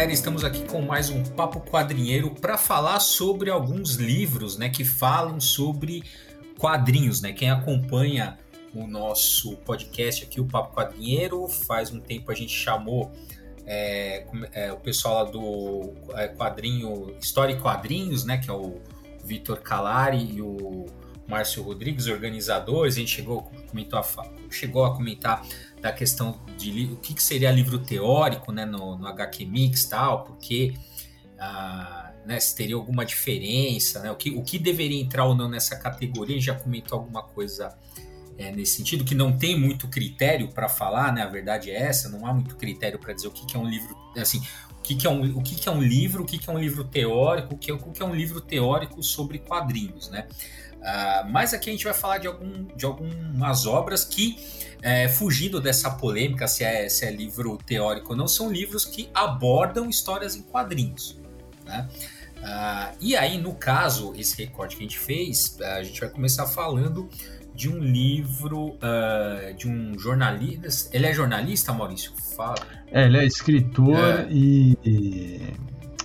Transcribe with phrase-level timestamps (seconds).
[0.00, 4.82] galera, estamos aqui com mais um papo quadrinheiro para falar sobre alguns livros, né, que
[4.82, 6.02] falam sobre
[6.58, 7.34] quadrinhos, né?
[7.34, 8.38] Quem acompanha
[8.74, 13.12] o nosso podcast aqui, o Papo Quadrinheiro, faz um tempo a gente chamou
[13.66, 14.24] é,
[14.54, 18.38] é, o pessoal lá do é, quadrinho História e Quadrinhos, né?
[18.38, 18.80] Que é o
[19.22, 20.86] Vitor Calari e o
[21.28, 22.94] Márcio Rodrigues, organizadores.
[22.94, 24.04] A gente chegou, comentou a,
[24.50, 25.42] chegou a comentar
[25.80, 30.24] da questão de o que, que seria livro teórico né, no, no HQ Mix tal,
[30.24, 30.74] porque
[31.38, 35.48] ah, né, se teria alguma diferença, né, o, que, o que deveria entrar ou não
[35.48, 37.76] nessa categoria, já comentou alguma coisa
[38.36, 42.08] é, nesse sentido, que não tem muito critério para falar, né, a verdade é essa,
[42.08, 44.42] não há muito critério para dizer o que, que, é um livro, assim,
[44.78, 46.52] o que, que, é, um, o que, que é um livro, o que, que é
[46.52, 50.26] um livro teórico, o que, o que é um livro teórico sobre quadrinhos, né?
[50.80, 54.38] Uh, mas aqui a gente vai falar de, algum, de algumas obras que,
[54.82, 59.10] é, fugindo dessa polêmica se é, se é livro teórico ou não, são livros que
[59.12, 61.20] abordam histórias em quadrinhos.
[61.66, 61.86] Né?
[62.38, 66.46] Uh, e aí, no caso, esse recorte que a gente fez, a gente vai começar
[66.46, 67.10] falando
[67.54, 70.96] de um livro uh, de um jornalista.
[70.96, 72.12] Ele é jornalista, Maurício?
[72.34, 72.56] Fala.
[72.90, 74.28] É, ele é escritor é.
[74.30, 75.52] e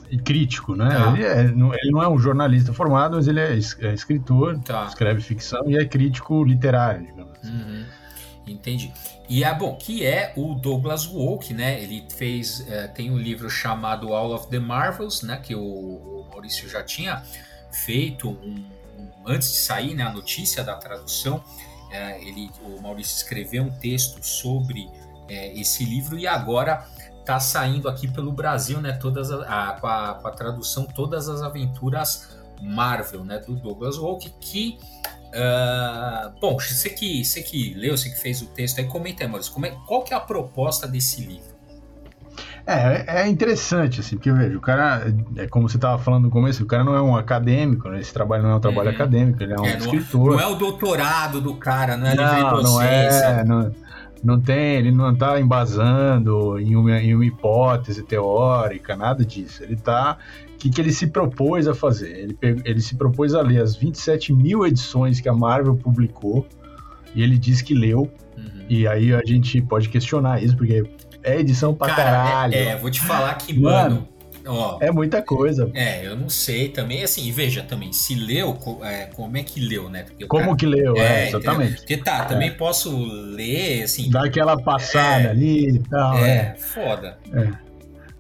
[0.10, 0.90] e crítico, né?
[0.90, 1.12] Tá.
[1.12, 4.86] Ele, é, ele, não é um jornalista formado, mas ele é, é escritor, tá.
[4.86, 7.52] escreve ficção e é crítico literário, digamos assim.
[7.52, 7.86] Uhum.
[8.48, 8.94] Entendi.
[9.28, 11.82] E é bom, que é o Douglas Wolk, né?
[11.82, 15.38] Ele fez, uh, tem um livro chamado All of the Marvels, né?
[15.38, 17.24] Que o, o Maurício já tinha
[17.72, 18.64] feito um,
[19.00, 20.04] um, antes de sair, né?
[20.04, 26.20] A notícia da tradução, uh, ele, o Maurício escreveu um texto sobre uh, esse livro
[26.20, 26.86] e agora
[27.26, 28.94] tá saindo aqui pelo Brasil, né?
[28.94, 33.40] Todas a, a, com, a, com, a, tradução Todas as Aventuras Marvel, né?
[33.40, 34.78] Do Douglas Wolk, que
[35.34, 39.30] uh, bom, você que você que leu, você que fez o texto aí, comenta aí,
[39.30, 41.56] Maurício, como é, qual que é a proposta desse livro?
[42.68, 46.64] É, é interessante, assim, porque veja, o cara, é como você estava falando no começo,
[46.64, 48.00] o cara não é um acadêmico, né?
[48.00, 48.96] Esse trabalho não é um trabalho uhum.
[48.96, 50.32] acadêmico, ele é um é, escritor.
[50.32, 53.72] Não, não, é o doutorado do cara, não é não, não é, não,
[54.26, 59.64] não tem, ele não está embasando em uma, em uma hipótese teórica, nada disso.
[59.64, 60.18] Ele está.
[60.54, 62.12] O que, que ele se propôs a fazer?
[62.12, 66.48] Ele, ele se propôs a ler as 27 mil edições que a Marvel publicou
[67.14, 68.12] e ele diz que leu.
[68.36, 68.66] Uhum.
[68.68, 70.84] E aí a gente pode questionar isso, porque
[71.22, 72.56] é edição pra Cara, caralho.
[72.56, 74.15] É, é, vou te falar que, mano, mano
[74.46, 75.70] Ó, é muita coisa.
[75.74, 79.90] É, eu não sei também, assim, veja também, se leu, é, como é que leu,
[79.90, 80.04] né?
[80.04, 81.78] Porque como cara, que leu, é, é exatamente.
[81.78, 82.26] Porque tá, é.
[82.26, 84.10] também posso ler, assim...
[84.10, 85.30] Dá aquela passada é.
[85.30, 86.18] ali e tal.
[86.18, 86.56] É, é.
[86.58, 87.18] foda.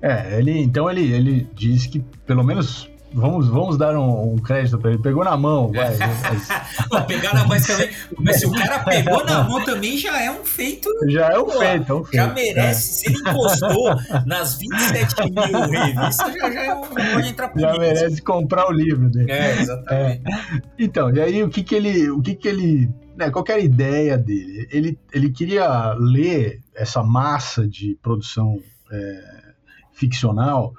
[0.02, 0.40] É.
[0.40, 4.92] ele, então ele, ele diz que pelo menos vamos, vamos dar um, um crédito para
[4.92, 5.02] ele.
[5.02, 5.96] Pegou na mão, vai.
[6.92, 7.06] Mas...
[7.06, 7.90] pegar na mão também.
[8.20, 10.90] Mas se o cara pegou na mão também já é um feito.
[11.08, 12.16] Já é um pô, feito, é um feito.
[12.16, 12.60] Já merece.
[12.60, 12.74] É.
[12.74, 17.72] Se ele encostou nas 27 mil revistas, já, já, é um, pode entrar por Já
[17.72, 17.80] isso.
[17.80, 19.32] merece comprar o livro dele.
[19.32, 20.22] É, exatamente.
[20.26, 20.62] É.
[20.78, 22.10] Então, e aí o que que ele.
[22.10, 22.90] O que que ele.
[23.16, 24.68] Né, qual era a ideia dele?
[24.70, 28.60] Ele, ele queria ler essa massa de produção
[28.92, 29.46] é,
[29.94, 30.74] ficcional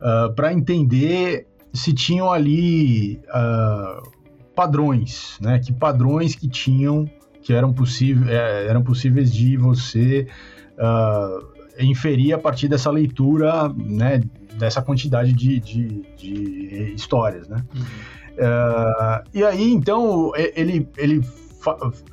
[0.00, 4.10] uh, ah, para entender se tinham ali uh,
[4.54, 5.58] padrões, né?
[5.58, 7.08] Que padrões que tinham,
[7.42, 10.26] que eram, possíveis, é, eram possíveis de você
[10.78, 14.20] uh, inferir a partir dessa leitura, né?
[14.58, 17.64] Dessa quantidade de, de, de histórias, né?
[17.74, 17.82] Uhum.
[17.82, 21.22] Uh, e aí, então, ele, ele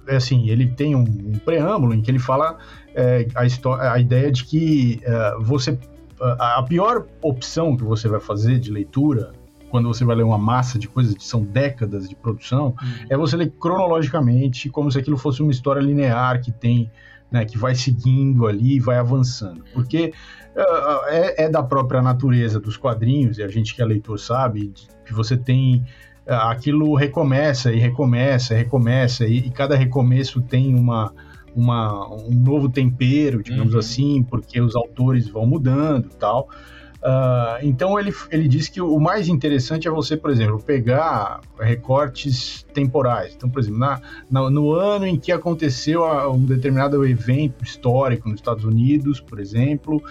[0.10, 2.58] assim, ele tem um, um preâmbulo em que ele fala
[2.94, 5.78] é, a, a ideia de que uh, você
[6.20, 9.34] a pior opção que você vai fazer de leitura
[9.70, 13.06] quando você vai ler uma massa de coisas que são décadas de produção, uhum.
[13.10, 16.90] é você ler cronologicamente, como se aquilo fosse uma história linear que tem,
[17.32, 19.64] né, que vai seguindo ali e vai avançando.
[19.74, 20.14] Porque
[20.56, 24.74] uh, é, é, da própria natureza dos quadrinhos, e a gente que é leitor sabe,
[25.06, 25.86] que você tem.
[26.26, 31.14] Uh, aquilo recomeça e recomeça e recomeça, e, e cada recomeço tem uma.
[31.56, 33.80] Uma, um novo tempero, digamos uhum.
[33.80, 36.50] assim, porque os autores vão mudando tal.
[36.98, 42.66] Uh, então ele, ele diz que o mais interessante é você, por exemplo, pegar recortes
[42.74, 43.34] temporais.
[43.36, 48.40] Então, por exemplo, na, na no ano em que aconteceu um determinado evento histórico nos
[48.40, 50.02] Estados Unidos, por exemplo,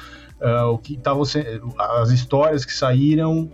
[0.40, 1.22] uh, o que tava,
[2.00, 3.50] as histórias que saíram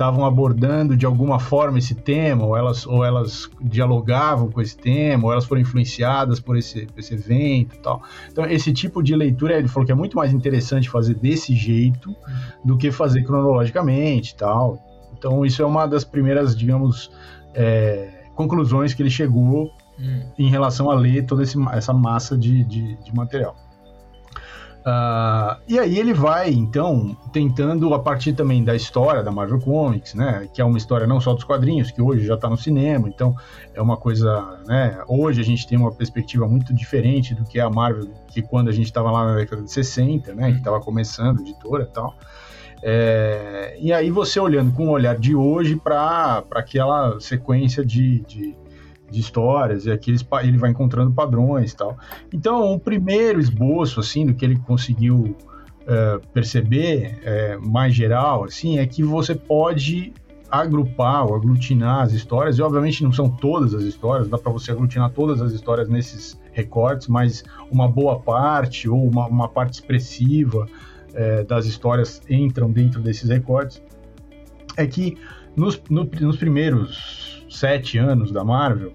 [0.00, 5.26] estavam abordando de alguma forma esse tema, ou elas, ou elas dialogavam com esse tema,
[5.26, 8.02] ou elas foram influenciadas por esse, esse evento e tal.
[8.32, 12.16] Então, esse tipo de leitura, ele falou que é muito mais interessante fazer desse jeito
[12.64, 14.82] do que fazer cronologicamente e tal.
[15.18, 17.10] Então, isso é uma das primeiras, digamos,
[17.54, 20.22] é, conclusões que ele chegou hum.
[20.38, 23.54] em relação a ler toda esse, essa massa de, de, de material.
[24.80, 30.14] Uh, e aí ele vai, então, tentando, a partir também da história da Marvel Comics,
[30.14, 30.48] né?
[30.54, 33.34] Que é uma história não só dos quadrinhos, que hoje já está no cinema, então
[33.74, 34.98] é uma coisa, né?
[35.06, 38.68] Hoje a gente tem uma perspectiva muito diferente do que é a Marvel, que quando
[38.68, 40.52] a gente estava lá na década de 60, né?
[40.52, 42.14] Que estava começando, editora e tal.
[42.82, 48.56] É, e aí você olhando com o olhar de hoje para aquela sequência de, de
[49.10, 51.98] de histórias, e aqui ele vai encontrando padrões e tal.
[52.32, 55.36] Então, o primeiro esboço, assim, do que ele conseguiu
[55.82, 60.12] uh, perceber, uh, mais geral, assim, é que você pode
[60.50, 64.72] agrupar ou aglutinar as histórias, e obviamente não são todas as histórias, dá para você
[64.72, 70.66] aglutinar todas as histórias nesses recortes, mas uma boa parte ou uma, uma parte expressiva
[70.66, 73.82] uh, das histórias entram dentro desses recortes,
[74.76, 75.16] é que
[75.56, 78.92] nos, no, nos primeiros sete anos da Marvel,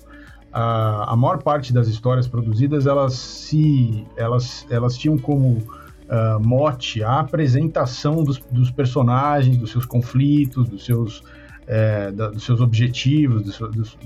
[0.51, 7.03] a, a maior parte das histórias produzidas elas se elas, elas tinham como uh, mote
[7.03, 11.23] a apresentação dos, dos, personagens, dos seus conflitos, dos seus
[11.67, 13.97] é, da, dos seus objetivos, dos, dos,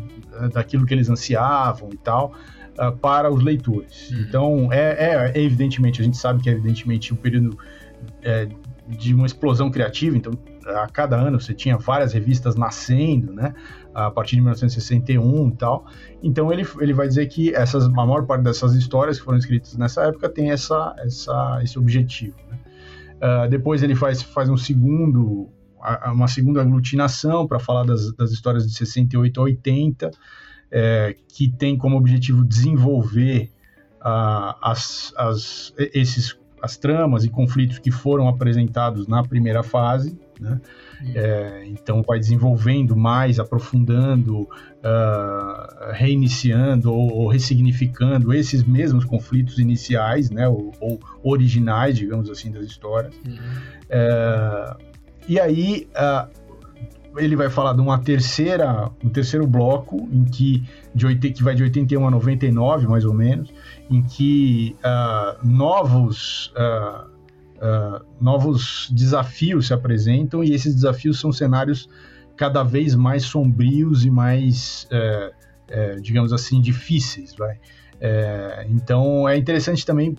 [0.54, 2.34] daquilo que eles ansiavam e tal,
[2.80, 4.10] uh, para os leitores.
[4.12, 4.20] Uhum.
[4.22, 7.58] Então, é, é, é, evidentemente, a gente sabe que é evidentemente um período
[8.24, 8.48] é,
[8.88, 10.34] de uma explosão criativa, então
[10.66, 13.54] a cada ano você tinha várias revistas nascendo, né?
[13.94, 15.86] A partir de 1961 e tal.
[16.22, 19.76] Então ele, ele vai dizer que essas, a maior parte dessas histórias que foram escritas
[19.76, 22.36] nessa época tem essa, essa, esse objetivo.
[22.50, 22.60] Né?
[23.18, 25.50] Uh, depois ele faz, faz um segundo,
[26.06, 30.12] uma segunda aglutinação para falar das, das histórias de 68 a 80,
[30.72, 33.52] é, que tem como objetivo desenvolver
[34.02, 40.62] uh, as, as, esses as tramas e conflitos que foram apresentados na primeira fase, né?
[41.16, 50.30] É, então vai desenvolvendo mais, aprofundando, uh, reiniciando ou, ou, ressignificando esses mesmos conflitos iniciais,
[50.30, 50.48] né?
[50.48, 53.14] Ou, ou originais, digamos assim, das histórias.
[53.26, 53.38] Uhum.
[53.90, 54.78] É,
[55.28, 56.30] e aí uh,
[57.18, 60.64] ele vai falar de uma terceira, um terceiro bloco em que
[60.94, 63.52] de que vai de 81 a 99 mais ou menos,
[63.90, 67.09] em que uh, novos uh,
[67.62, 71.90] uh, novos desafios se apresentam e esses desafios são cenários
[72.40, 75.34] cada vez mais sombrios e mais, eh,
[75.68, 77.60] eh, digamos assim, difíceis, vai.
[78.02, 80.16] É, então é interessante também,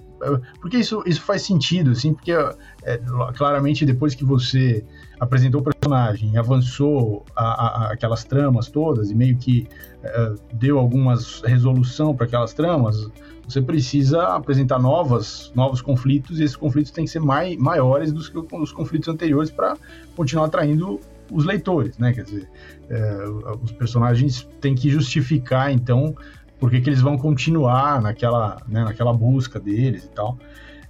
[0.61, 3.01] porque isso, isso faz sentido, assim, porque é,
[3.35, 4.85] claramente depois que você
[5.19, 9.67] apresentou o personagem, avançou a, a, aquelas tramas todas e meio que
[10.03, 13.11] é, deu algumas resolução para aquelas tramas,
[13.49, 18.21] você precisa apresentar novas, novos conflitos e esses conflitos têm que ser mai, maiores do
[18.23, 19.77] que os conflitos anteriores para
[20.15, 21.01] continuar atraindo
[21.31, 22.13] os leitores, né?
[22.13, 22.49] Quer dizer,
[22.89, 23.25] é,
[23.63, 26.15] os personagens têm que justificar então
[26.61, 30.39] por que, eles vão continuar naquela, né, naquela busca deles e tal.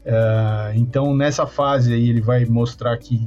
[0.04, 3.26] É, então, nessa fase aí, ele vai mostrar que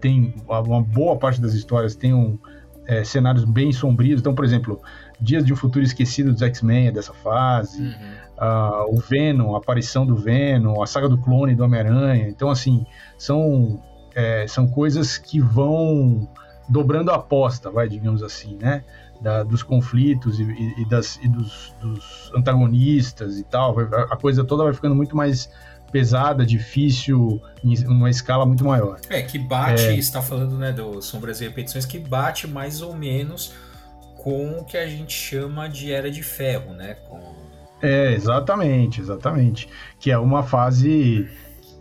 [0.00, 2.38] tem uma boa parte das histórias tem um,
[2.86, 4.20] é, cenários bem sombrios.
[4.20, 4.80] Então, por exemplo,
[5.20, 8.90] Dias de um Futuro Esquecido dos X-Men é dessa fase, uhum.
[8.90, 12.28] uh, o Venom, a aparição do Venom, a saga do clone do Homem-Aranha.
[12.28, 12.84] Então, assim,
[13.16, 13.82] são,
[14.14, 16.28] é, são coisas que vão
[16.68, 18.84] dobrando a aposta, vai, digamos assim, né?
[19.24, 20.42] Da, dos conflitos e,
[20.78, 23.74] e, das, e dos, dos, antagonistas e tal.
[23.80, 25.50] A coisa toda vai ficando muito mais
[25.90, 29.00] pesada, difícil, em uma escala muito maior.
[29.08, 29.94] É, que bate, é...
[29.96, 33.54] está falando né, do Sombras e Repetições, que bate mais ou menos
[34.16, 36.94] com o que a gente chama de Era de Ferro, né?
[37.08, 37.20] Com...
[37.80, 39.68] É, exatamente, exatamente.
[39.98, 41.28] Que é uma fase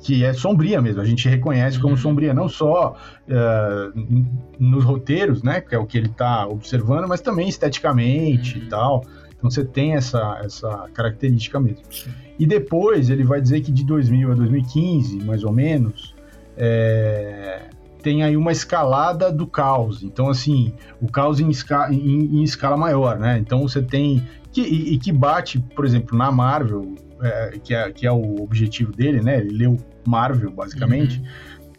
[0.04, 1.98] que é sombria mesmo, a gente reconhece como uhum.
[1.98, 2.96] sombria, não só
[3.28, 4.28] uh,
[4.60, 8.66] nos roteiros, né, que é o que ele está observando, mas também esteticamente uhum.
[8.66, 9.06] e tal.
[9.36, 11.84] Então você tem essa, essa característica mesmo.
[11.90, 12.12] Sim.
[12.38, 16.14] E depois ele vai dizer que de 2000 a 2015, mais ou menos,
[16.58, 17.62] é,
[18.02, 20.04] tem aí uma escalada do caos.
[20.04, 23.38] Então, assim, o caos em, esca em, em escala maior, né?
[23.38, 24.28] Então você tem.
[24.52, 28.42] Que, e, e que bate, por exemplo, na Marvel, é, que, é, que é o
[28.42, 29.40] objetivo dele, né?
[29.40, 31.20] Ele leu Marvel, basicamente.
[31.20, 31.26] Uhum.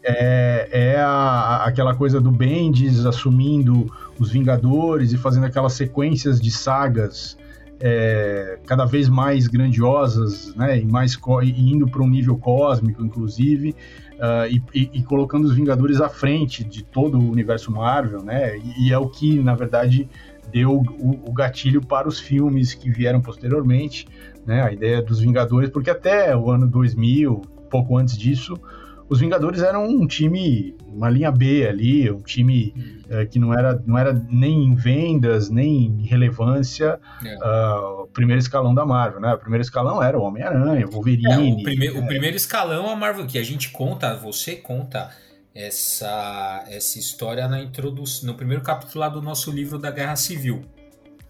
[0.03, 6.51] É, é a, aquela coisa do Bendis assumindo os Vingadores e fazendo aquelas sequências de
[6.51, 7.37] sagas
[7.79, 13.75] é, cada vez mais grandiosas, né, e mais e indo para um nível cósmico, inclusive,
[14.13, 18.57] uh, e, e, e, colocando os Vingadores à frente de todo o universo Marvel, né,
[18.57, 20.09] e, e é o que, na verdade,
[20.51, 24.07] deu o, o, gatilho para os filmes que vieram posteriormente,
[24.45, 28.59] né, a ideia dos Vingadores, porque até o ano 2000, pouco antes disso,
[29.07, 33.01] os Vingadores eram um time, uma linha B ali, um time hum.
[33.09, 37.37] é, que não era, não era nem em vendas, nem em relevância é.
[37.37, 39.33] uh, o primeiro escalão da Marvel, né?
[39.33, 41.51] O primeiro escalão era o Homem-Aranha, o Wolverine.
[41.51, 45.11] É, o, prime o primeiro escalão a Marvel, que a gente conta, você conta
[45.53, 50.65] essa, essa história na introdução, no primeiro capítulo lá do nosso livro da Guerra Civil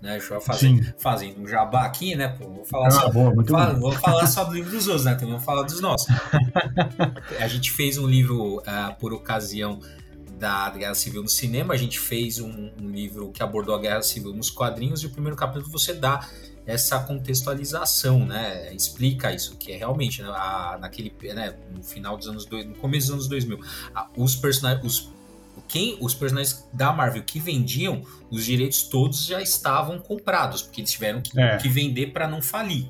[0.06, 0.18] né?
[0.18, 2.30] Eu fazer, fazendo um jabá aqui, né?
[2.30, 5.16] Pô, vou falar, ah, só, boa, fala, vou falar só do livro dos outros, né?
[5.16, 6.08] Também vou falar dos nossos.
[7.40, 9.80] a gente fez um livro uh, por ocasião
[10.38, 14.02] da Guerra Civil no cinema, a gente fez um, um, livro que abordou a Guerra
[14.02, 16.28] Civil nos quadrinhos, e o primeiro capítulo você dá
[16.68, 18.74] essa contextualização, né?
[18.74, 23.08] Explica isso, que é realmente né, a, naquele, né, no final dos anos, no começo
[23.08, 23.60] dos anos 2000,
[23.94, 25.15] a, os personagens, os
[25.68, 30.92] quem os personagens da Marvel que vendiam, os direitos todos já estavam comprados, porque eles
[30.92, 31.58] tiveram que, é.
[31.58, 32.86] que vender para não falir.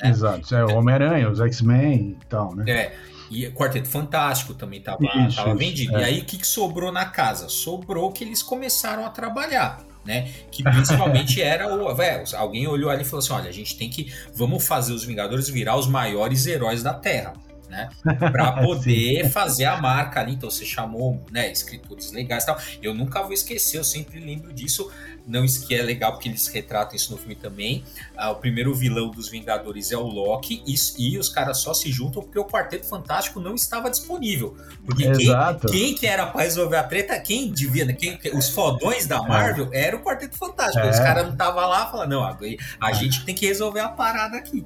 [0.00, 0.10] Né?
[0.10, 2.70] Exato, é o Homem-Aranha, os X-Men e tal, né?
[2.70, 2.96] É.
[3.30, 5.96] E Quarteto Fantástico também estava vendido.
[5.96, 6.00] É.
[6.00, 7.48] E aí o que, que sobrou na casa?
[7.48, 9.84] Sobrou que eles começaram a trabalhar.
[10.04, 10.30] Né?
[10.50, 11.94] Que principalmente era o.
[11.94, 14.10] Véio, alguém olhou ali e falou assim: olha, a gente tem que.
[14.34, 17.34] Vamos fazer os Vingadores virar os maiores heróis da Terra
[17.68, 17.88] né?
[18.02, 20.34] Para poder fazer a marca ali.
[20.34, 22.58] Então você chamou, né, escritores legais e tal.
[22.82, 24.90] Eu nunca vou esquecer, eu sempre lembro disso.
[25.26, 27.84] Não que é legal porque eles retratam isso no filme também.
[28.16, 31.92] Ah, o primeiro vilão dos Vingadores é o Loki e, e, os caras só se
[31.92, 34.56] juntam porque o Quarteto Fantástico não estava disponível.
[34.86, 35.66] Porque Exato.
[35.66, 39.18] Quem, quem que era para resolver a treta, quem devia, né, quem, os fodões da.
[39.28, 39.88] Marvel é.
[39.88, 40.86] era o Quarteto Fantástico.
[40.86, 40.90] É.
[40.90, 42.38] Os caras não estavam lá falando, não, a,
[42.80, 44.64] a gente tem que resolver a parada aqui.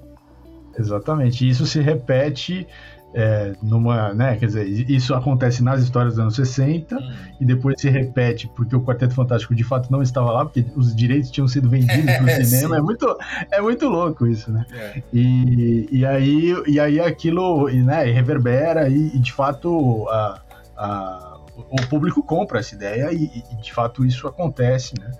[0.79, 1.49] Exatamente.
[1.49, 2.67] Isso se repete
[3.15, 7.13] é, numa, né, quer dizer, isso acontece nas histórias dos anos 60 hum.
[7.41, 10.95] e depois se repete porque o Quarteto Fantástico de fato não estava lá, porque os
[10.95, 12.77] direitos tinham sido vendidos no é, cinema.
[12.77, 13.19] É muito,
[13.51, 14.65] é muito louco isso, né?
[14.73, 15.03] É.
[15.13, 20.41] E, e, aí, e aí aquilo né, reverbera e, e de fato a,
[20.77, 21.39] a,
[21.71, 25.11] o público compra essa ideia e, e de fato isso acontece, né?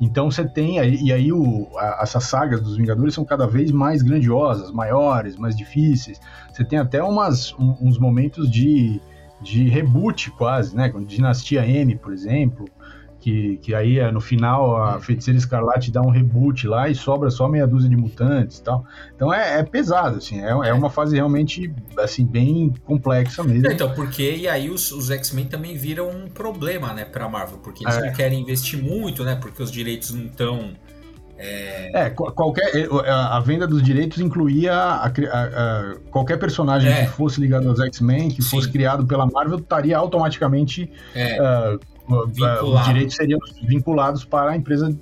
[0.00, 4.02] Então você tem e aí o, a, essas sagas dos Vingadores são cada vez mais
[4.02, 6.20] grandiosas, maiores, mais difíceis.
[6.52, 9.00] Você tem até umas, um, uns momentos de,
[9.40, 10.92] de reboot quase, né?
[11.06, 12.66] Dinastia M, por exemplo,
[13.28, 15.00] que, que aí é, no final a é.
[15.00, 18.86] Feiticeira Escarlate dá um reboot lá e sobra só meia dúzia de mutantes e tal.
[19.14, 23.70] Então é, é pesado, assim, é, é uma fase realmente, assim, bem complexa mesmo.
[23.70, 27.84] Então, porque e aí os, os X-Men também viram um problema, né, pra Marvel, porque
[27.84, 28.06] eles é.
[28.06, 30.70] não querem investir muito, né, porque os direitos não estão...
[31.40, 32.06] É...
[32.06, 37.04] é, qualquer a, venda dos direitos incluía a, a, a, qualquer personagem é.
[37.04, 38.50] que fosse ligado aos X-Men, que Sim.
[38.56, 41.40] fosse criado pela Marvel, estaria automaticamente é.
[41.40, 41.78] uh,
[42.08, 44.96] os direitos seriam vinculados para a empresa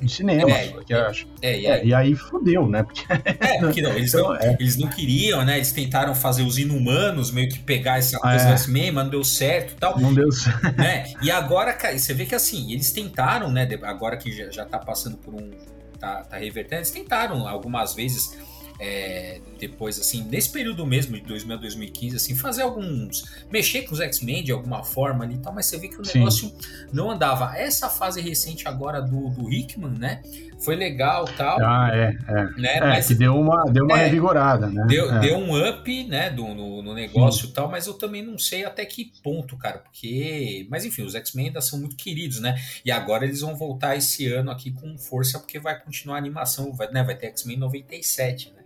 [0.00, 1.26] de cinema, é, que eu acho.
[1.42, 2.82] É, e, é, aí, e aí fudeu, né?
[2.82, 4.56] Porque, é, porque não, eles, então, não, é.
[4.58, 5.56] eles não queriam, né?
[5.56, 8.46] Eles tentaram fazer os inumanos, meio que pegar essa coisa é.
[8.46, 9.98] do X-Men, mas não deu certo tal.
[9.98, 10.76] Não deu certo.
[10.76, 11.12] Né?
[11.22, 13.68] E agora, você vê que assim, eles tentaram, né?
[13.82, 15.50] Agora que já, já tá passando por um.
[15.98, 18.38] tá, tá revertendo, eles tentaram algumas vezes
[18.80, 23.24] é, depois, assim, nesse período mesmo, de 2000 a 2015, assim, fazer alguns.
[23.50, 26.02] mexer com os X-Men de alguma forma ali e tal, mas você vê que o
[26.02, 26.56] negócio Sim.
[26.92, 27.56] não andava.
[27.56, 30.22] Essa fase recente agora do, do Hickman, né?
[30.60, 31.58] Foi legal tal.
[31.60, 32.16] Ah, é.
[32.28, 32.76] É, né?
[32.76, 34.84] é mas, que deu uma, deu uma é, revigorada, né?
[34.88, 35.20] Deu, é.
[35.20, 38.64] deu um up, né, do, no, no negócio e tal, mas eu também não sei
[38.64, 40.66] até que ponto, cara, porque.
[40.70, 42.56] Mas enfim, os X-Men ainda são muito queridos, né?
[42.84, 46.72] E agora eles vão voltar esse ano aqui com força, porque vai continuar a animação,
[46.72, 47.02] vai, né?
[47.02, 48.58] Vai ter X-Men 97, né?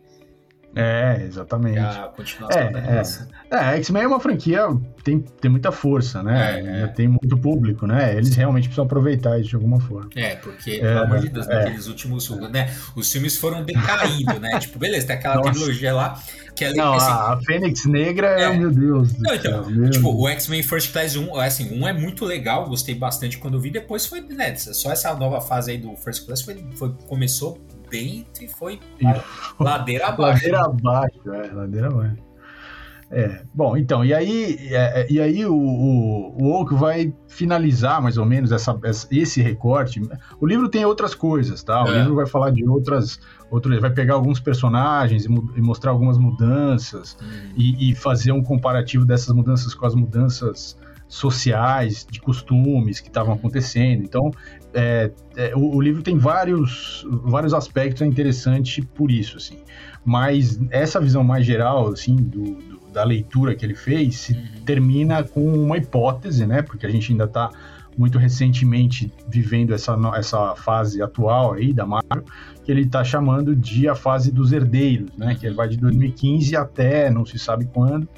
[0.75, 1.79] É, exatamente.
[1.79, 3.75] A continuação é, é.
[3.75, 4.69] é, X-Men é uma franquia
[5.05, 6.61] tem, tem muita força, né?
[6.61, 6.87] É, é.
[6.87, 8.17] Tem muito público, né?
[8.17, 10.09] Eles realmente precisam aproveitar isso de alguma forma.
[10.15, 11.55] É, porque, pelo amor de Deus, é.
[11.55, 12.31] naqueles últimos.
[12.51, 14.59] Né, os filmes foram decaindo, né?
[14.61, 15.51] tipo, beleza, tem aquela Nossa.
[15.51, 16.23] trilogia lá
[16.55, 19.17] que é Não, assim, a Fênix Negra é, meu Deus.
[19.19, 22.95] Não, então, céu, tipo, o X-Men First Class 1, assim, um é muito legal, gostei
[22.95, 23.71] bastante quando eu vi.
[23.71, 24.55] Depois foi, né?
[24.55, 27.59] Só essa nova fase aí do First Class foi, foi começou
[27.93, 28.81] bem e foi
[29.61, 30.49] ladeira abaixo.
[30.49, 32.33] ladeira abaixo, é, ladeira abaixo.
[33.15, 38.17] É, bom, então, e aí, é, e aí o, o, o Oak vai finalizar mais
[38.17, 38.75] ou menos essa,
[39.11, 40.01] esse recorte.
[40.41, 41.85] O livro tem outras coisas, tá?
[41.85, 41.99] O é.
[41.99, 43.21] livro vai falar de outras,
[43.51, 47.53] outras, vai pegar alguns personagens e, e mostrar algumas mudanças hum.
[47.55, 53.35] e, e, fazer um comparativo dessas mudanças com as mudanças sociais, de costumes que estavam
[53.35, 54.03] acontecendo.
[54.03, 54.31] Então,
[54.75, 59.59] é, é, o, o, livro tem vários, vários aspectos interessantes por isso, assim.
[60.05, 64.65] Mas essa visão mais geral, assim, do, do, da leitura que ele fez, se uhum.
[64.65, 66.63] termina com uma hipótese, né?
[66.63, 67.51] Porque a gente ainda está
[67.97, 72.25] muito recentemente vivendo essa, essa fase atual aí da Marvel,
[72.65, 75.35] que ele está chamando de a fase dos herdeiros, né?
[75.35, 78.09] Que vai de 2015 até não se sabe quando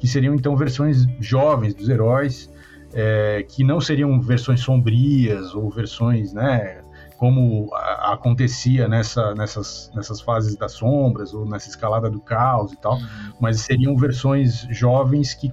[0.00, 2.50] que seriam então versões jovens dos heróis,
[2.92, 6.80] é, que não seriam versões sombrias ou versões, né,
[7.16, 12.76] como a, acontecia nessa, nessas, nessas fases das sombras ou nessa escalada do caos e
[12.76, 13.32] tal, uhum.
[13.38, 15.50] mas seriam versões jovens que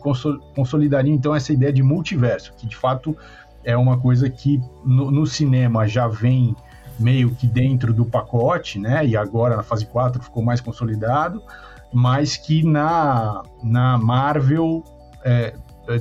[0.55, 3.15] consolidariam então essa ideia de multiverso, que de fato
[3.63, 6.55] é uma coisa que no, no cinema já vem
[6.97, 9.05] meio que dentro do pacote, né?
[9.05, 11.43] E agora na fase 4 ficou mais consolidado,
[11.93, 14.83] mas que na, na Marvel
[15.23, 15.53] é,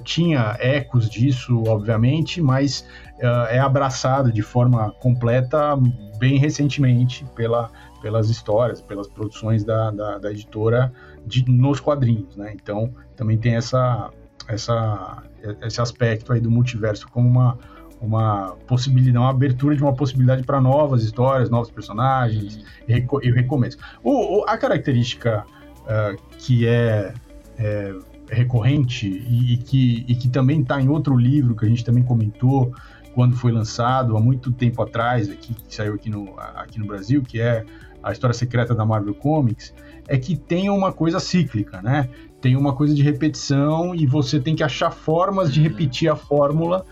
[0.04, 2.86] tinha ecos disso, obviamente, mas
[3.18, 5.76] é, é abraçado de forma completa
[6.18, 10.92] bem recentemente pela, pelas histórias, pelas produções da, da, da editora
[11.26, 12.52] de, nos quadrinhos, né?
[12.54, 14.10] Então também tem essa,
[14.48, 15.22] essa,
[15.62, 17.58] esse aspecto aí do multiverso como uma,
[18.00, 23.30] uma possibilidade, uma abertura de uma possibilidade para novas histórias, novos personagens e, reco e
[23.30, 23.78] recomeço.
[24.02, 25.44] O, o, a característica
[25.82, 27.12] uh, que é,
[27.58, 27.94] é
[28.28, 32.02] recorrente e, e, que, e que também está em outro livro que a gente também
[32.02, 32.73] comentou
[33.14, 37.23] quando foi lançado há muito tempo atrás, aqui, que saiu aqui no, aqui no Brasil,
[37.23, 37.64] que é
[38.02, 39.73] a história secreta da Marvel Comics,
[40.06, 42.09] é que tem uma coisa cíclica, né?
[42.40, 46.85] Tem uma coisa de repetição e você tem que achar formas de repetir a fórmula,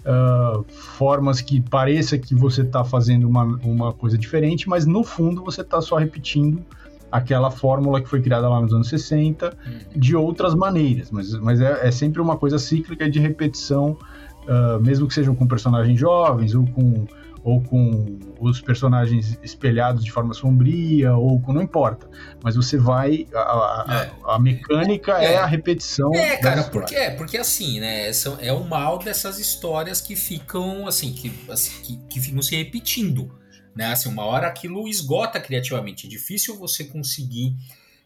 [0.00, 5.42] uh, formas que pareça que você está fazendo uma, uma coisa diferente, mas no fundo
[5.42, 6.62] você está só repetindo
[7.10, 9.78] aquela fórmula que foi criada lá nos anos 60 uhum.
[9.96, 13.96] de outras maneiras, mas, mas é, é sempre uma coisa cíclica de repetição,
[14.44, 17.06] uh, mesmo que sejam com personagens jovens ou com
[17.42, 21.52] ou com os personagens espelhados de forma sombria, ou com.
[21.52, 22.08] não importa.
[22.42, 23.26] Mas você vai.
[23.34, 24.10] A, a, é.
[24.24, 25.32] a mecânica é.
[25.32, 25.36] é.
[25.38, 26.12] a repetição.
[26.14, 28.10] É, cara, porque, é, porque assim, né?
[28.40, 33.32] É o mal dessas histórias que ficam assim, que, assim, que, que ficam se repetindo.
[33.74, 33.86] Né?
[33.86, 36.06] Assim, uma hora aquilo esgota criativamente.
[36.06, 37.56] É difícil você conseguir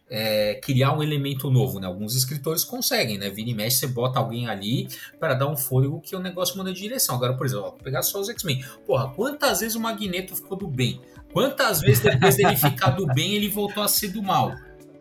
[0.08, 1.86] é, criar um elemento novo, né?
[1.86, 3.30] Alguns escritores conseguem, né?
[3.30, 6.72] Vira e mexe, você bota alguém ali para dar um fôlego que o negócio manda
[6.72, 7.16] de direção.
[7.16, 8.64] Agora, por exemplo, ó, pegar só os X-Men.
[8.86, 11.00] Porra, quantas vezes o Magneto ficou do bem?
[11.32, 14.54] Quantas vezes depois dele ficar do bem, ele voltou a ser do mal?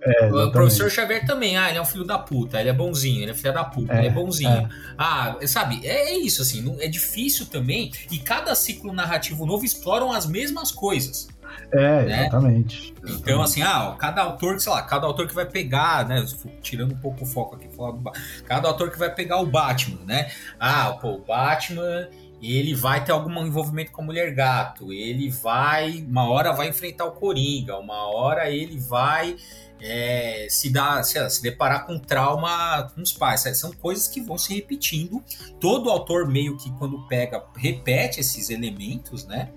[0.05, 3.21] É, o professor Xavier também, ah, ele é um filho da puta, ele é bonzinho,
[3.21, 4.49] ele é filho da puta, é, ele é bonzinho.
[4.49, 4.69] É.
[4.97, 10.11] Ah, sabe, é, isso, assim, não, é difícil também, e cada ciclo narrativo novo exploram
[10.11, 11.27] as mesmas coisas.
[11.71, 12.21] É, né?
[12.21, 12.93] exatamente.
[13.05, 16.25] Então, assim, ah, cada autor sei lá, cada autor que vai pegar, né?
[16.61, 18.11] Tirando um pouco o foco aqui, falar do
[18.45, 20.31] cada autor que vai pegar o Batman, né?
[20.59, 22.07] Ah, pô, o Batman
[22.41, 27.05] ele vai ter algum envolvimento com a mulher gato, ele vai, uma hora vai enfrentar
[27.05, 29.37] o Coringa, uma hora ele vai
[29.83, 33.41] é, se dar, se, se deparar com trauma com os pais.
[33.57, 35.21] São coisas que vão se repetindo.
[35.59, 39.49] Todo autor meio que quando pega repete esses elementos, né?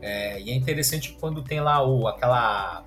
[0.00, 2.84] É, e é interessante quando tem lá o, aquela.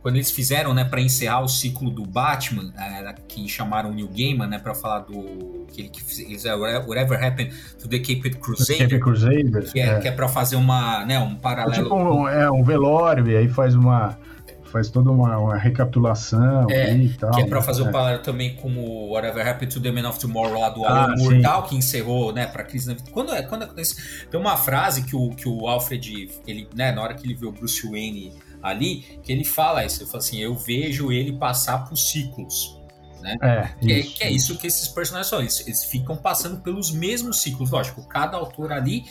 [0.00, 4.08] Quando eles fizeram, né, para encerrar o ciclo do Batman, é, que chamaram o Neil
[4.08, 5.66] Gaiman, né, para falar do.
[5.72, 8.78] que ele que eles, Whatever Happened to the Caped Crusader.
[8.78, 9.72] Caped Crusader.
[9.72, 10.06] Que é, é.
[10.06, 11.74] É para fazer uma, né, um paralelo.
[11.74, 14.16] É tipo um, é um velório, e aí faz uma
[14.70, 17.30] faz toda uma, uma recapitulação é, e tal.
[17.32, 17.92] Que é pra fazer o um é.
[17.92, 21.16] paralelo também com o Whatever Happened to the Man of Tomorrow lá do ah, Alan
[21.16, 23.10] Moore tal, que encerrou, né, pra crise na vida.
[23.10, 24.26] Quando, é, quando acontece.
[24.30, 27.46] Tem uma frase que o, que o Alfred, ele, né, na hora que ele vê
[27.46, 31.88] o Bruce Wayne ali, que ele fala isso, ele fala assim, eu vejo ele passar
[31.88, 32.78] por ciclos.
[33.20, 33.36] Né?
[33.42, 35.40] É, que, é, isso, que é isso que esses personagens são.
[35.40, 37.70] Eles, eles ficam passando pelos mesmos ciclos.
[37.70, 39.04] Lógico, cada autor ali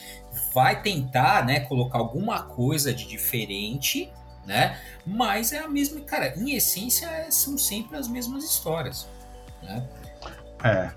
[0.53, 4.09] vai tentar né, colocar alguma coisa de diferente
[4.47, 4.77] né?
[5.05, 9.07] Mas é a mesma, cara, em essência é, são sempre as mesmas histórias,
[9.61, 9.85] né?
[10.63, 10.91] É,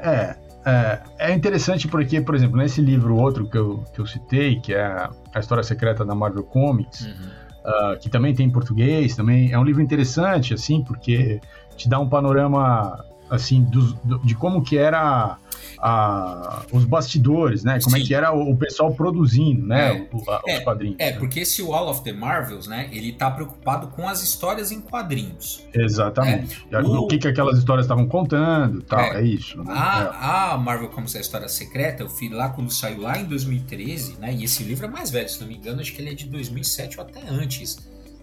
[0.00, 4.58] é, é, é, interessante porque, por exemplo, nesse livro outro que eu, que eu citei,
[4.60, 7.92] que é a História Secreta da Marvel Comics, uhum.
[7.92, 11.40] uh, que também tem em português, também é um livro interessante, assim, porque
[11.76, 15.38] te dá um panorama, assim, do, do, de como que era
[15.78, 17.78] a, os bastidores, né?
[17.82, 18.02] Como Sim.
[18.02, 19.96] é que era o, o pessoal produzindo, né?
[19.96, 20.08] É.
[20.12, 20.96] O, a, é, os quadrinhos.
[20.98, 22.88] É, porque esse Wall of the Marvels, né?
[22.92, 25.64] Ele tá preocupado com as histórias em quadrinhos.
[25.74, 26.66] Exatamente.
[26.70, 26.80] É.
[26.80, 29.62] O, o que, que aquelas histórias estavam contando tal, é, é isso.
[29.62, 29.72] Né?
[29.74, 34.16] A, a, Marvel como essa história secreta, eu fui lá quando saiu lá em 2013,
[34.18, 34.34] né?
[34.34, 36.26] E esse livro é mais velho, se não me engano, acho que ele é de
[36.26, 37.76] 2007 ou até antes.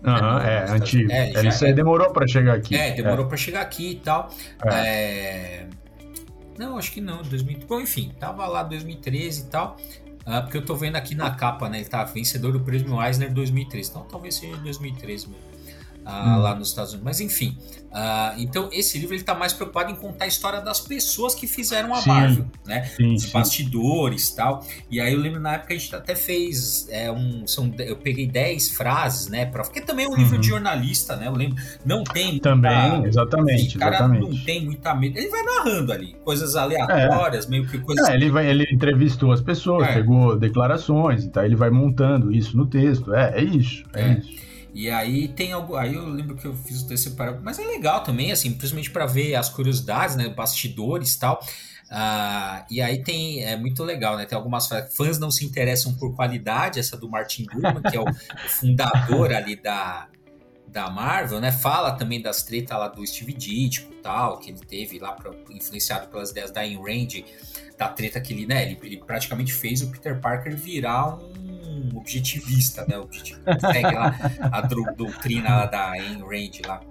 [0.04, 1.12] Uhum, é, antigo.
[1.12, 2.76] É, já, é, demorou para chegar aqui.
[2.76, 3.28] É, demorou é.
[3.28, 4.30] para chegar aqui e tal.
[4.66, 4.76] É.
[4.76, 5.68] é
[6.58, 7.60] não, acho que não, 2000.
[7.68, 9.78] Bom, enfim, tava lá 2013 e tal.
[10.26, 11.80] Uh, porque eu tô vendo aqui na capa, né?
[11.80, 13.90] Ele tá vencedor do prêmio Eisner 2013.
[13.90, 15.53] Então talvez seja 2013 mesmo.
[16.06, 16.38] Hum.
[16.38, 17.06] lá nos Estados Unidos.
[17.06, 17.58] Mas enfim,
[17.94, 21.46] Uh, então, esse livro ele está mais preocupado em contar a história das pessoas que
[21.46, 22.86] fizeram a sim, Marvel, né?
[22.86, 24.66] Sim, Os bastidores e tal.
[24.90, 27.46] E aí eu lembro na época a gente até fez é, um.
[27.46, 29.46] São, eu peguei 10 frases, né?
[29.46, 30.42] Pra, porque também é um livro uhum.
[30.42, 31.28] de jornalista, né?
[31.28, 31.56] Eu lembro.
[31.86, 32.40] Não tem.
[32.40, 33.78] Também, exatamente.
[33.78, 34.22] O cara exatamente.
[34.22, 35.20] não tem muita medo.
[35.20, 37.50] Ele vai narrando ali, coisas aleatórias, é.
[37.50, 38.10] meio que coisas.
[38.10, 39.94] É, ele, vai, ele entrevistou as pessoas, é.
[39.94, 43.14] pegou declarações, então ele vai montando isso no texto.
[43.14, 43.84] É, é isso.
[43.94, 44.02] é.
[44.02, 44.18] é.
[44.18, 44.53] isso.
[44.74, 45.76] E aí tem algo.
[45.76, 47.42] Aí eu lembro que eu fiz o texto separado.
[47.44, 50.30] Mas é legal também, assim, principalmente para ver as curiosidades, né?
[50.30, 51.40] Bastidores e tal.
[51.92, 53.44] Uh, e aí tem.
[53.44, 54.26] É muito legal, né?
[54.26, 58.06] Tem algumas fãs não se interessam por qualidade, essa do Martin Gurman, que é o,
[58.06, 60.08] o fundador ali da,
[60.68, 61.52] da Marvel, né?
[61.52, 66.08] Fala também das tretas lá do Steve Ditko tal, que ele teve lá, pra, influenciado
[66.08, 67.24] pelas ideias da Ayn Rand,
[67.78, 68.64] da treta que ele, né?
[68.64, 71.33] Ele, ele praticamente fez o Peter Parker virar um
[71.96, 72.98] objetivista, né?
[72.98, 74.16] Objetivo, segue lá
[74.52, 76.82] a doutrina lá da Ayn Rand lá.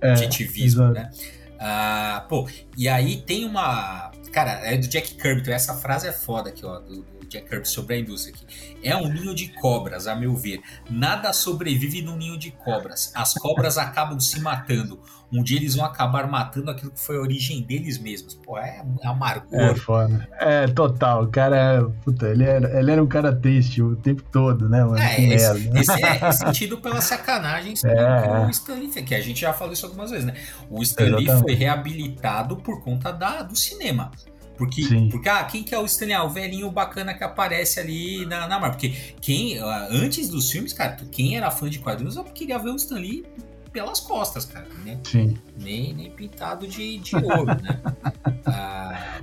[0.00, 1.10] É, objetivismo, né?
[1.58, 4.12] Ah, pô, e aí tem uma.
[4.32, 7.48] Cara, é do Jack Kirby, então essa frase é foda aqui, ó, do, do Jack
[7.48, 8.76] Kirby sobre a indústria aqui.
[8.82, 10.60] É um ninho de cobras, a meu ver.
[10.88, 13.12] Nada sobrevive num ninho de cobras.
[13.14, 15.00] As cobras acabam se matando
[15.34, 18.34] um dia eles vão acabar matando aquilo que foi a origem deles mesmos.
[18.34, 19.60] Pô, é amargor.
[19.60, 20.28] É foda.
[20.38, 21.24] É, total.
[21.24, 24.98] O cara, puta, ele era, ele era um cara triste o tempo todo, né, mano?
[24.98, 28.46] É, esse, merda, esse é, é sentido pela sacanagem é.
[28.46, 30.34] o Stanley que a gente já falou isso algumas vezes, né?
[30.70, 34.12] O Stanley foi reabilitado por conta da, do cinema.
[34.56, 36.14] Porque, porque, ah, quem que é o Stanley?
[36.14, 38.78] Ah, o velhinho bacana que aparece ali na, na Marvel.
[38.78, 42.70] Porque quem, ah, antes dos filmes, cara, quem era fã de quadrinhos, eu queria ver
[42.70, 43.24] o Stanley
[43.72, 44.68] pelas costas, cara.
[44.84, 45.00] Né?
[45.04, 45.36] Sim.
[45.58, 47.80] Nem, nem pintado de, de ouro, né?
[48.46, 49.20] Ah,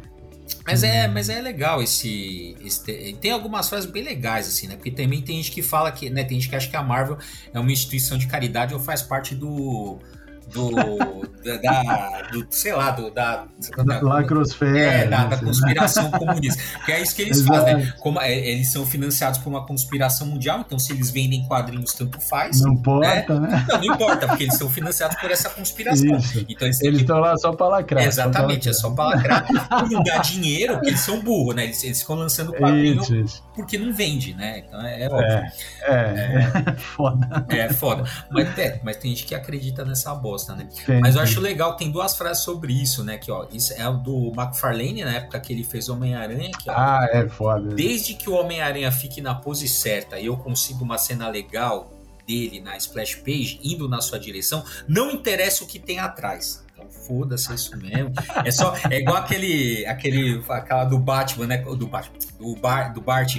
[0.66, 4.76] mas é, mas é legal esse, esse, Tem algumas frases bem legais, assim, né?
[4.76, 6.10] Porque também tem gente que fala que.
[6.10, 7.18] Né, tem gente que acha que a Marvel
[7.54, 10.00] é uma instituição de caridade ou faz parte do
[10.54, 10.72] do,
[11.62, 13.46] da, do sei lá, do, da,
[13.86, 14.78] da lacrosfera.
[14.78, 16.62] É, da, da, conspiração comunista.
[16.86, 17.60] Que é isso que eles Exato.
[17.60, 17.78] fazem.
[17.78, 17.94] Né?
[18.00, 22.20] Como, é, eles são financiados por uma conspiração mundial, então se eles vendem quadrinhos, tanto
[22.20, 22.62] faz.
[22.62, 23.50] Não importa, né?
[23.50, 23.66] né?
[23.70, 26.18] Não, não importa, porque eles são financiados por essa conspiração.
[26.18, 26.46] Isso.
[26.50, 28.04] Então eles estão lá só para lacrar.
[28.04, 29.48] Exatamente, é só para lacrar.
[29.48, 31.66] Por não dar dinheiro, porque eles são burros, né?
[31.66, 33.44] Eles, eles ficam lançando quadrinho isso, isso.
[33.56, 34.64] porque não vende, né?
[34.66, 35.28] Então é, é óbvio.
[35.28, 37.46] É, é, é, foda.
[37.50, 38.04] É foda.
[38.30, 40.68] Mas, é, mas tem gente que acredita nessa bosta, né?
[40.72, 43.18] Sim, mas eu acho legal, tem duas frases sobre isso, né?
[43.18, 46.52] Que, ó, isso é o do McFarlane, na época que ele fez Homem-Aranha.
[46.68, 47.76] Ah, é foda.
[47.76, 51.92] Desde que o Homem-Aranha fique na pose certa e eu consigo uma cena legal
[52.28, 56.90] dele na splash page, indo na sua direção, não interessa o que tem atrás então,
[56.90, 58.12] foda-se isso mesmo.
[58.44, 63.02] É só é igual aquele aquele aquela do Batman, né, do Batman, do Bar, do
[63.02, 63.38] Bart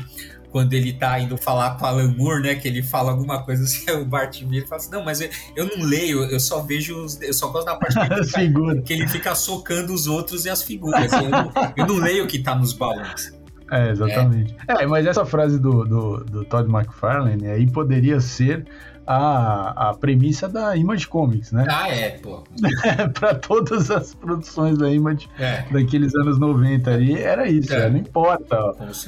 [0.53, 2.55] quando ele tá indo falar com Alan Moore, né?
[2.55, 5.67] Que ele fala alguma coisa assim, o Bart e fala assim, não, mas eu, eu
[5.67, 8.93] não leio, eu só vejo, os, eu só gosto da parte que ele, fica, que
[8.93, 11.11] ele fica socando os outros e as figuras.
[11.13, 13.33] Eu não, eu não leio o que tá nos balões.
[13.71, 14.55] É, exatamente.
[14.69, 14.83] É.
[14.83, 18.67] é, mas essa frase do, do, do Todd McFarlane aí poderia ser
[19.07, 21.65] a, a premissa da Image Comics, né?
[21.69, 22.43] Ah, é, pô.
[23.19, 25.65] para todas as produções da Image é.
[25.71, 27.89] daqueles anos 90 ali, era isso, é.
[27.91, 28.57] não importa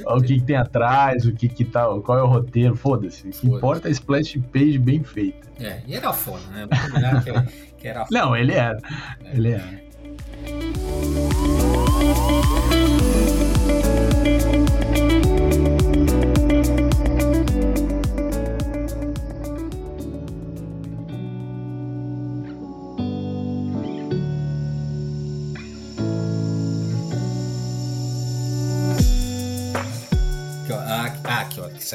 [0.06, 3.28] ó, o que, que, tem atrás, o que, que tá, qual é o roteiro, foda-se.
[3.28, 5.48] O que importa é a splash page bem feita.
[5.60, 6.66] É, e era foda, né?
[7.22, 7.46] que, era,
[7.78, 8.18] que era foda.
[8.18, 8.78] Não, ele era.
[9.24, 9.36] É.
[9.36, 9.84] Ele era.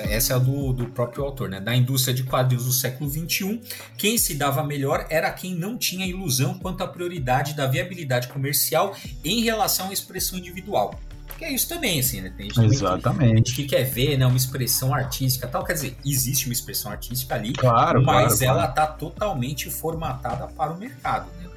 [0.02, 1.60] Essa é a do, do próprio autor, né?
[1.60, 3.62] Da indústria de quadrinhos do século XXI,
[3.98, 8.96] quem se dava melhor era quem não tinha ilusão quanto à prioridade da viabilidade comercial
[9.24, 11.00] em relação à expressão individual.
[11.38, 12.34] Que é isso também, assim, né?
[12.36, 13.56] Tem gente Exatamente.
[13.56, 15.64] Que, que quer ver né, uma expressão artística tal.
[15.64, 18.74] Quer dizer, existe uma expressão artística ali, claro, mas claro, ela claro.
[18.74, 21.50] tá totalmente formatada para o mercado, né?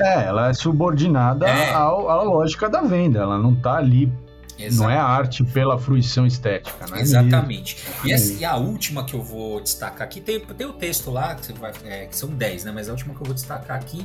[0.00, 1.72] É, ela é subordinada é.
[1.72, 3.18] À, à lógica da venda.
[3.18, 4.12] Ela não tá ali
[4.58, 4.82] Exato.
[4.82, 7.00] Não é arte pela fruição estética, né?
[7.00, 7.76] Exatamente.
[8.04, 11.34] E, essa, e, a última que eu vou destacar aqui, tem, tem o texto lá,
[11.34, 12.72] que, vai, é, que são 10, né?
[12.72, 14.04] Mas a última que eu vou destacar aqui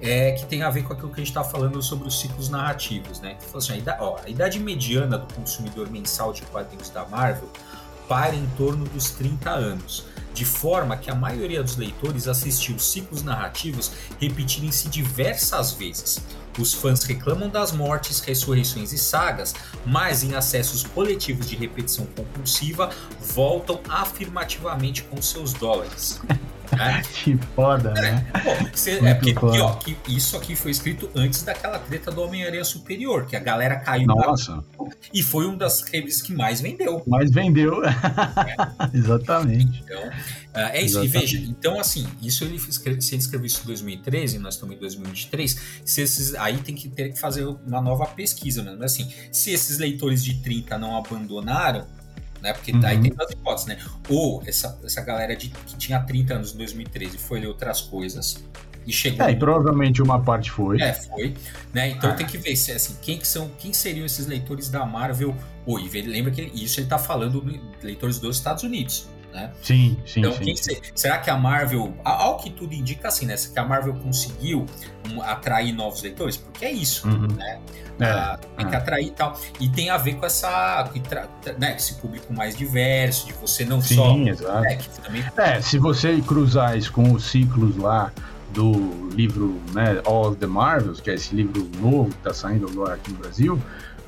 [0.00, 2.48] é que tem a ver com aquilo que a gente está falando sobre os ciclos
[2.48, 3.36] narrativos, né?
[3.36, 7.48] Que assim, a, idade, ó, a idade mediana do consumidor mensal de quadrinhos da Marvel
[8.08, 13.22] para em torno dos 30 anos de forma que a maioria dos leitores assistiu ciclos
[13.22, 16.20] narrativos repetirem-se diversas vezes.
[16.58, 19.54] Os fãs reclamam das mortes, ressurreições e sagas,
[19.86, 22.90] mas em acessos coletivos de repetição compulsiva
[23.20, 26.20] voltam afirmativamente com seus dólares.
[27.24, 28.26] Que foda, né?
[28.42, 32.22] Pô, cê, é porque aqui, ó, que isso aqui foi escrito antes daquela treta do
[32.22, 34.56] Homem-Aranha Superior, que a galera caiu Nossa.
[34.56, 34.62] Na...
[35.12, 37.02] e foi uma das revistas que mais vendeu.
[37.06, 37.84] Mais vendeu.
[37.84, 37.94] É.
[38.92, 39.82] Exatamente.
[39.84, 40.10] Então,
[40.54, 41.34] Uh, é isso, Exatamente.
[41.34, 44.78] e veja, então assim, isso ele, se ele escreveu isso em 2013, nós estamos em
[44.78, 49.50] 2023, se esses, aí tem que ter que fazer uma nova pesquisa mesmo, assim, se
[49.50, 51.88] esses leitores de 30 não abandonaram,
[52.44, 52.84] né, porque uhum.
[52.84, 53.78] aí tem duas hipóteses, né,
[54.08, 58.44] ou essa, essa galera de, que tinha 30 anos em 2013 foi ler outras coisas,
[58.86, 59.26] e chegou.
[59.26, 60.78] É, e provavelmente uma parte foi.
[60.78, 61.34] É, foi.
[61.72, 61.88] Né?
[61.88, 62.12] Então ah.
[62.12, 66.02] tem que ver se assim, quem que são, quem seriam esses leitores da Marvel hoje.
[66.02, 69.50] Lembra que isso ele está falando de leitores dos Estados Unidos né?
[69.60, 70.20] Sim, sim.
[70.20, 73.34] Então, sim, será que a Marvel, ao que tudo indica assim, né?
[73.34, 74.64] Que a Marvel conseguiu
[75.22, 76.36] atrair novos leitores?
[76.36, 77.26] Porque é isso, uhum.
[77.26, 77.60] né?
[78.00, 78.68] É, ah, tem é.
[78.70, 79.38] que atrair e tal.
[79.60, 80.88] E tem a ver com essa,
[81.58, 84.16] né, esse público mais diverso, de você não sim, só.
[84.16, 84.60] Exato.
[84.62, 85.24] Né, também...
[85.36, 88.12] É, se você cruzar isso com os ciclos lá
[88.52, 92.68] do livro né, All of the Marvels, que é esse livro novo que está saindo
[92.68, 93.60] agora aqui no Brasil,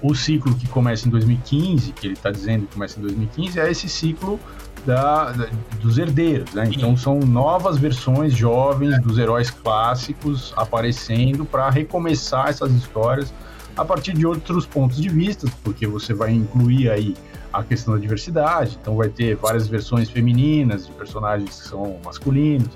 [0.02, 3.70] o ciclo que começa em 2015, que ele está dizendo que começa em 2015, é
[3.70, 4.38] esse ciclo
[4.86, 5.48] da, da,
[5.80, 6.70] dos herdeiros, né?
[6.72, 13.34] Então são novas versões jovens dos heróis clássicos aparecendo para recomeçar essas histórias
[13.76, 17.14] a partir de outros pontos de vista, porque você vai incluir aí
[17.52, 22.68] a questão da diversidade, então vai ter várias versões femininas de personagens que são masculinos,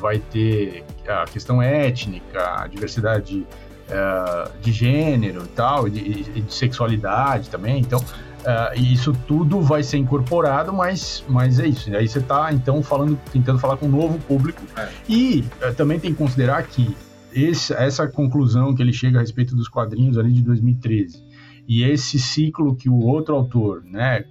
[0.00, 3.46] vai ter a questão étnica, a diversidade
[3.88, 8.02] uh, de gênero e tal, e de, de, sexualidade também, então
[8.46, 11.92] Uh, e isso tudo vai ser incorporado, mas, mas é isso.
[11.96, 14.62] Aí você está então falando, tentando falar com um novo público.
[14.76, 14.88] É.
[15.08, 16.96] E uh, também tem que considerar que
[17.32, 21.26] esse, essa conclusão que ele chega a respeito dos quadrinhos ali de 2013
[21.68, 24.24] e esse ciclo que o outro autor, né,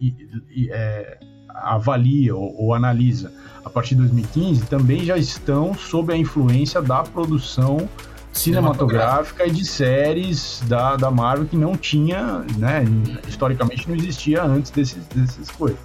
[0.00, 0.16] e,
[0.50, 3.30] e, é, avalia ou, ou analisa
[3.64, 7.88] a partir de 2015 também já estão sob a influência da produção
[8.38, 12.84] cinematográfica e de séries da, da Marvel que não tinha, né,
[13.26, 15.78] historicamente não existia antes desses, dessas coisas.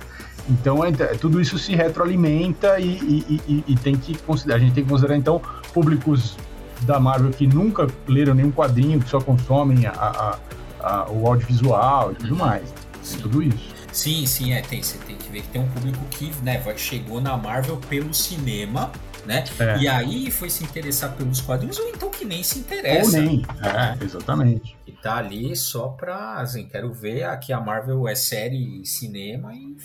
[0.50, 4.74] Então é, tudo isso se retroalimenta e, e, e, e, tem que considerar, a gente
[4.74, 5.42] tem que considerar então
[5.74, 6.38] públicos
[6.82, 10.38] da Marvel que nunca leram nenhum quadrinho, que só consomem a, a,
[10.82, 12.40] a, o audiovisual e tudo uhum.
[12.40, 12.74] mais.
[13.10, 13.73] Tem tudo isso.
[13.94, 14.84] Sim, sim, é, tem.
[14.84, 18.92] Você tem que ver que tem um público que né, chegou na Marvel pelo cinema
[19.26, 19.44] né?
[19.60, 19.78] É.
[19.80, 23.18] E aí foi se interessar pelos quadrinhos, ou então que nem se interessa.
[23.18, 24.76] Ou nem, é, exatamente.
[24.86, 29.76] E tá ali só pra, assim, quero ver aqui a Marvel é série cinema e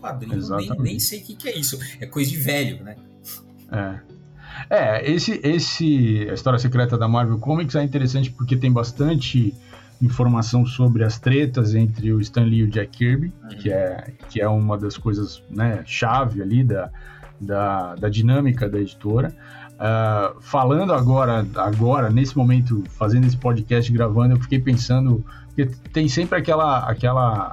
[0.00, 1.78] quadrinhos, nem, nem sei o que, que é isso.
[2.00, 2.96] É coisa de velho, né?
[3.72, 4.18] É.
[4.70, 9.54] É, esse, esse, a história secreta da Marvel Comics é interessante porque tem bastante
[10.00, 13.48] informação sobre as tretas entre o Stan Lee e o Jack Kirby, uhum.
[13.48, 16.90] que, é, que é uma das coisas, né, chave ali da,
[17.40, 19.34] da, da dinâmica da editora.
[19.78, 26.08] Uh, falando agora, agora, nesse momento, fazendo esse podcast, gravando, eu fiquei pensando, porque tem
[26.08, 27.52] sempre aquela, aquela,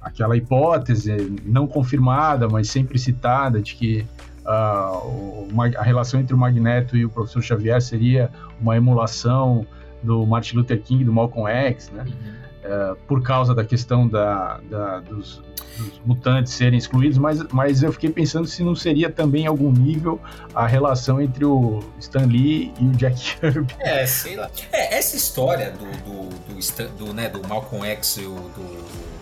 [0.00, 4.06] aquela hipótese não confirmada, mas sempre citada, de que
[4.44, 8.30] uh, a relação entre o Magneto e o professor Xavier seria
[8.60, 9.66] uma emulação
[10.04, 12.04] do Martin Luther King, do Malcolm X, né?
[12.04, 12.44] Uhum.
[12.64, 15.42] Uh, por causa da questão da, da dos,
[15.76, 20.18] dos, mutantes serem excluídos, mas, mas eu fiquei pensando se não seria também algum nível
[20.54, 23.74] a relação entre o Stan Lee e o Jack Kirby.
[23.80, 24.50] É, sei lá.
[24.72, 29.13] É, essa história do, do, do, do, né, do Malcolm X e o do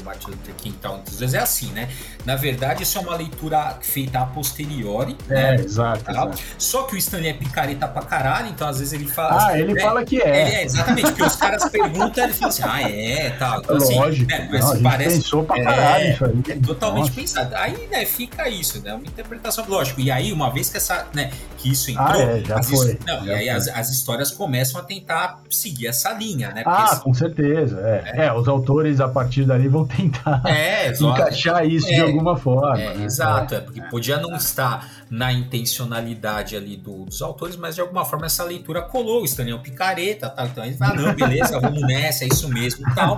[0.00, 1.88] do Martin Luther King e tal, entre os dois, é assim, né?
[2.24, 5.54] Na verdade, isso é uma leitura feita a posteriori, é, né?
[5.56, 9.48] Exato, exato, Só que o Stanley é picareta pra caralho, então às vezes ele fala.
[9.48, 10.60] Ah, ele é, fala que é.
[10.60, 10.64] é.
[10.64, 13.60] Exatamente, porque os caras perguntam, ele fala assim, ah, é, tal.
[13.60, 15.16] Então, assim, Lógico, né, mas não, parece.
[15.16, 16.42] Pensou pra caralho é, isso aí.
[16.48, 17.20] É totalmente Nossa.
[17.20, 17.56] pensado.
[17.56, 18.94] Aí, né, fica isso, né?
[18.94, 20.00] Uma interpretação, lógico.
[20.00, 22.06] E aí, uma vez que essa, né, que isso entrou.
[22.06, 22.98] Ah, é, já foi.
[23.06, 26.62] Não, já e aí as, as, histórias começam a tentar seguir essa linha, né?
[26.62, 27.80] Porque ah, com certeza.
[27.80, 28.26] É.
[28.26, 28.32] é.
[28.32, 30.42] os autores a partir dali vão tentar.
[30.46, 32.80] É, é, encaixar isso é, de alguma forma.
[32.80, 33.04] É, né?
[33.04, 38.04] Exato, é, porque podia não estar na intencionalidade ali do, dos autores, mas de alguma
[38.04, 41.14] forma essa leitura colou, o Stanley é um picareta, tal, então ele fala, ah, não,
[41.14, 43.16] beleza, vamos nessa, é isso mesmo tal.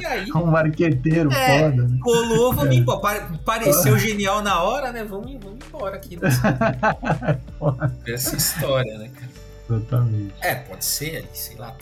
[0.00, 0.26] E aí.
[0.36, 1.82] Um marqueteiro é, foda.
[1.82, 1.98] Né?
[2.02, 2.78] Colou, vamos é.
[2.78, 3.26] embora.
[3.44, 5.02] Pareceu genial na hora, né?
[5.02, 6.78] Vamos, vamos embora aqui dessa,
[8.04, 9.36] dessa história, né, cara?
[9.68, 10.34] Exatamente.
[10.40, 11.72] É, pode ser sei lá,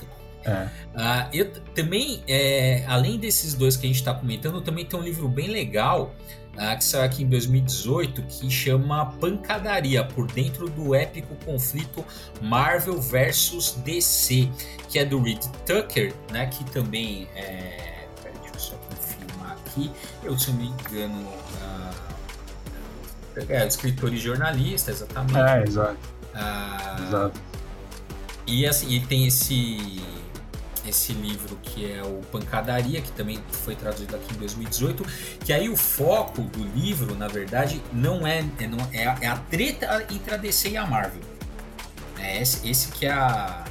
[0.44, 0.68] é.
[0.94, 5.02] Uh, eu também, é, além desses dois que a gente está comentando, também tem um
[5.02, 6.14] livro bem legal
[6.54, 12.04] uh, que saiu aqui em 2018 que chama Pancadaria por dentro do épico conflito
[12.40, 14.48] Marvel versus DC,
[14.88, 16.46] que é do Reed Tucker, né?
[16.46, 18.06] Que também é.
[18.22, 19.90] Peraí, deixa eu só confirmar aqui.
[20.22, 21.20] Eu, se eu me engano.
[21.20, 22.14] Uh,
[23.48, 25.38] É, escritor e jornalista, exatamente.
[25.38, 25.98] É, exato.
[26.32, 27.40] Ah, exato.
[28.46, 30.00] E assim, ele tem esse
[30.86, 35.04] esse livro que é o Pancadaria, que também foi traduzido aqui em 2018,
[35.44, 39.26] que aí o foco do livro, na verdade, não é, é, não, é, a, é
[39.26, 41.22] a treta entre a DC e a Marvel.
[42.18, 43.64] É esse, esse que é a,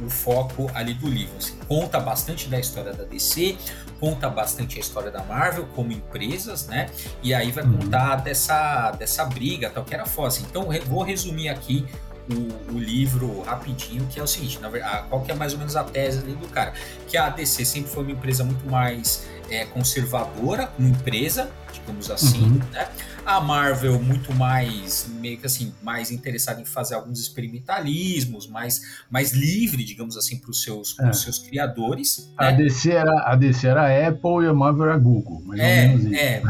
[0.00, 1.36] o, o, foco ali do livro.
[1.36, 3.56] Assim, conta bastante da história da DC,
[4.00, 6.88] conta bastante a história da Marvel como empresas, né?
[7.22, 7.78] E aí vai uhum.
[7.78, 10.28] contar dessa, dessa briga, tal, que era foda.
[10.28, 10.44] Assim.
[10.48, 11.86] Então, vou resumir aqui
[12.30, 15.58] o, o, livro rapidinho, que é o seguinte, na verdade, qual que é mais ou
[15.58, 16.72] menos a tese ali do cara?
[17.06, 22.42] Que a DC sempre foi uma empresa muito mais é, conservadora, uma empresa, digamos assim,
[22.42, 22.60] uhum.
[22.72, 22.88] né?
[23.24, 29.32] A Marvel muito mais, meio que assim, mais interessada em fazer alguns experimentalismos, mais, mais
[29.32, 31.12] livre, digamos assim, para os seus, é.
[31.12, 32.32] seus criadores.
[32.36, 32.56] A, né?
[32.58, 35.82] DC era, a DC era a Apple e a Marvel era a Google, mais é,
[35.82, 36.14] ou menos isso.
[36.14, 36.42] É,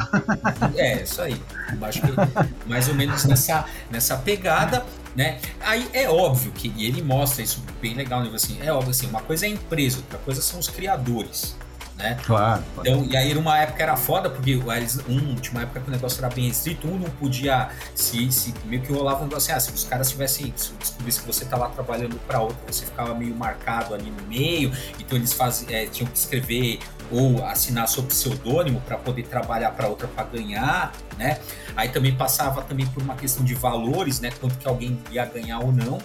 [0.77, 1.41] é, isso aí.
[1.81, 4.85] Acho que mais ou menos nessa, nessa pegada
[5.17, 5.41] né?
[5.61, 8.31] Aí é óbvio que, e ele mostra isso bem legal, né?
[8.35, 11.57] assim, é óbvio assim, uma coisa é a empresa, outra coisa são os criadores
[11.97, 12.19] né?
[12.25, 12.63] Claro.
[12.79, 15.91] Então, e aí uma época era foda, porque eles, um, tinha uma época que o
[15.91, 19.57] negócio era bem restrito, um não podia se, se meio que rolava um negócio assim,
[19.57, 22.85] ah, se os caras tivessem, se descobrisse que você tá lá trabalhando para outro, você
[22.85, 26.81] ficava meio marcado ali no meio, então eles faz, é, tinham que escrever
[27.11, 31.39] ou assinar sob pseudônimo para poder trabalhar para outra para ganhar, né?
[31.77, 34.31] Aí também passava também por uma questão de valores, né?
[34.41, 35.99] Quanto que alguém ia ganhar ou não,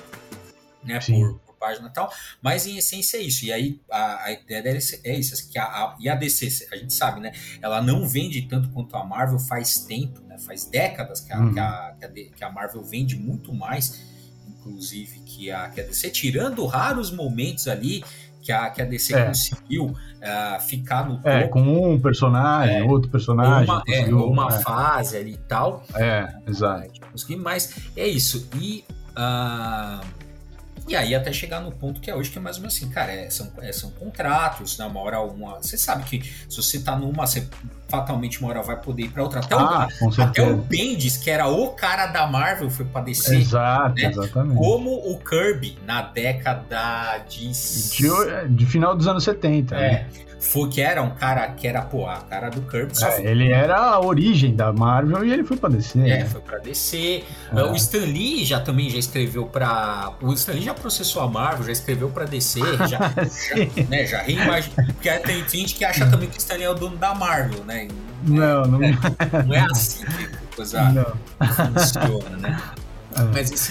[0.83, 1.01] né?
[1.01, 1.19] Sim.
[1.19, 3.45] Por, página e tal, mas em essência é isso.
[3.45, 6.67] E aí a, a ideia dela é isso, assim, que a, a, e a DC,
[6.71, 7.31] a gente sabe, né?
[7.61, 10.39] Ela não vende tanto quanto a Marvel faz tempo, né?
[10.39, 11.53] Faz décadas que a, uhum.
[11.53, 11.95] que, a,
[12.35, 14.01] que, a, Marvel vende muito mais,
[14.47, 18.03] inclusive, que a, que a DC, tirando raros momentos ali
[18.41, 19.25] que a, que a DC é.
[19.25, 21.29] conseguiu uh, ficar no é, topo.
[21.29, 23.69] É, com um personagem, é, outro personagem.
[23.69, 24.59] Uma, é, uma é.
[24.61, 25.83] fase ali e tal.
[25.95, 26.89] É, exato.
[27.37, 28.49] Mas é isso.
[28.55, 30.03] E uh,
[30.91, 32.89] e aí até chegar no ponto que é hoje, que é mais ou menos assim,
[32.89, 34.85] cara, é, são, é, são contratos, né?
[34.85, 35.55] Uma hora uma.
[35.61, 37.47] Você sabe que se você tá numa, você
[37.87, 39.39] fatalmente uma hora vai poder ir pra outra.
[39.39, 43.39] Até, ah, o, até o Bendis, que era o cara da Marvel, foi pra descer.
[43.39, 44.09] Exato, né?
[44.09, 44.57] exatamente.
[44.57, 47.51] Como o Kirby na década de.
[47.51, 49.75] De, de final dos anos 70.
[49.75, 49.79] É.
[49.79, 50.07] Né?
[50.41, 52.91] Foi que era um cara que era, pô, a cara do Kirby.
[52.99, 53.25] É, foi...
[53.27, 55.99] Ele era a origem da Marvel e ele foi pra DC.
[55.99, 56.25] É, né?
[56.25, 57.23] foi pra DC.
[57.55, 57.63] É.
[57.63, 60.13] O Stan Lee já também já escreveu pra.
[60.19, 63.13] O Stan Lee já processou a Marvel, já escreveu pra DC, já, já,
[63.87, 64.83] né, já reimagina.
[64.83, 67.63] Porque tem gente que acha também que o Stan Lee é o dono da Marvel,
[67.63, 67.87] né?
[68.25, 68.97] Não, não é.
[69.45, 71.05] Não é assim que a coisa não.
[71.71, 72.59] funciona, né?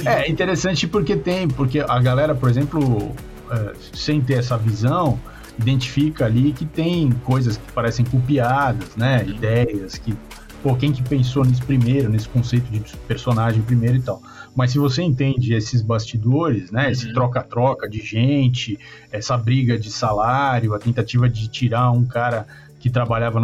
[0.05, 0.23] É.
[0.23, 3.13] É interessante porque tem, porque a galera, por exemplo,
[3.51, 5.19] é, sem ter essa visão,
[5.61, 9.25] identifica ali que tem coisas que parecem copiadas, né?
[9.27, 10.15] Ideias que,
[10.63, 14.23] pô, quem que pensou nisso primeiro, nesse conceito de personagem primeiro e tal.
[14.55, 16.91] Mas se você entende esses bastidores, né?
[16.91, 17.15] Esse uhum.
[17.15, 18.79] troca-troca de gente,
[19.13, 22.47] essa briga de salário, a tentativa de tirar um cara
[22.79, 23.39] que trabalhava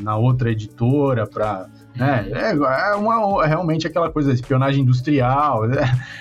[0.00, 1.68] na outra editora para?
[1.98, 5.66] É, é uma, é realmente aquela coisa da espionagem industrial.
[5.66, 5.76] Né?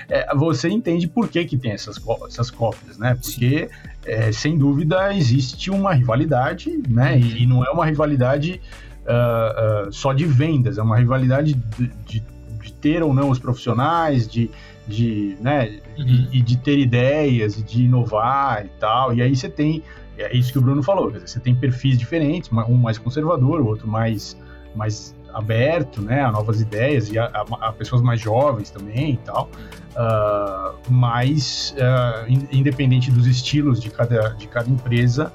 [0.09, 3.17] É, você entende por que, que tem essas, essas cópias, né?
[3.21, 3.69] Porque,
[4.05, 7.17] é, sem dúvida, existe uma rivalidade, né?
[7.17, 8.61] E, e não é uma rivalidade
[9.05, 12.23] uh, uh, só de vendas, é uma rivalidade de, de,
[12.61, 14.49] de, ter ou não os profissionais, de,
[14.87, 15.79] de, né?
[15.97, 16.05] Uhum.
[16.05, 19.13] E, e de ter ideias, e de inovar e tal.
[19.13, 19.81] E aí você tem,
[20.17, 23.67] é isso que o Bruno falou, dizer, você tem perfis diferentes, um mais conservador, o
[23.67, 24.35] outro mais
[24.75, 29.17] mais aberto, né, a novas ideias e a, a, a pessoas mais jovens também e
[29.17, 29.49] tal.
[29.91, 35.31] Uh, mas, uh, independente dos estilos de cada, de cada empresa,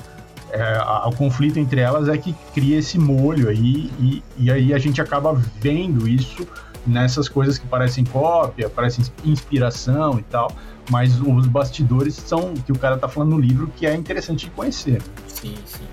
[0.48, 4.78] uh, o conflito entre elas é que cria esse molho aí e, e aí a
[4.78, 6.46] gente acaba vendo isso
[6.86, 10.50] nessas coisas que parecem cópia, parecem inspiração e tal,
[10.90, 14.52] mas os bastidores são que o cara tá falando no livro que é interessante de
[14.52, 15.02] conhecer.
[15.26, 15.84] Sim, sim.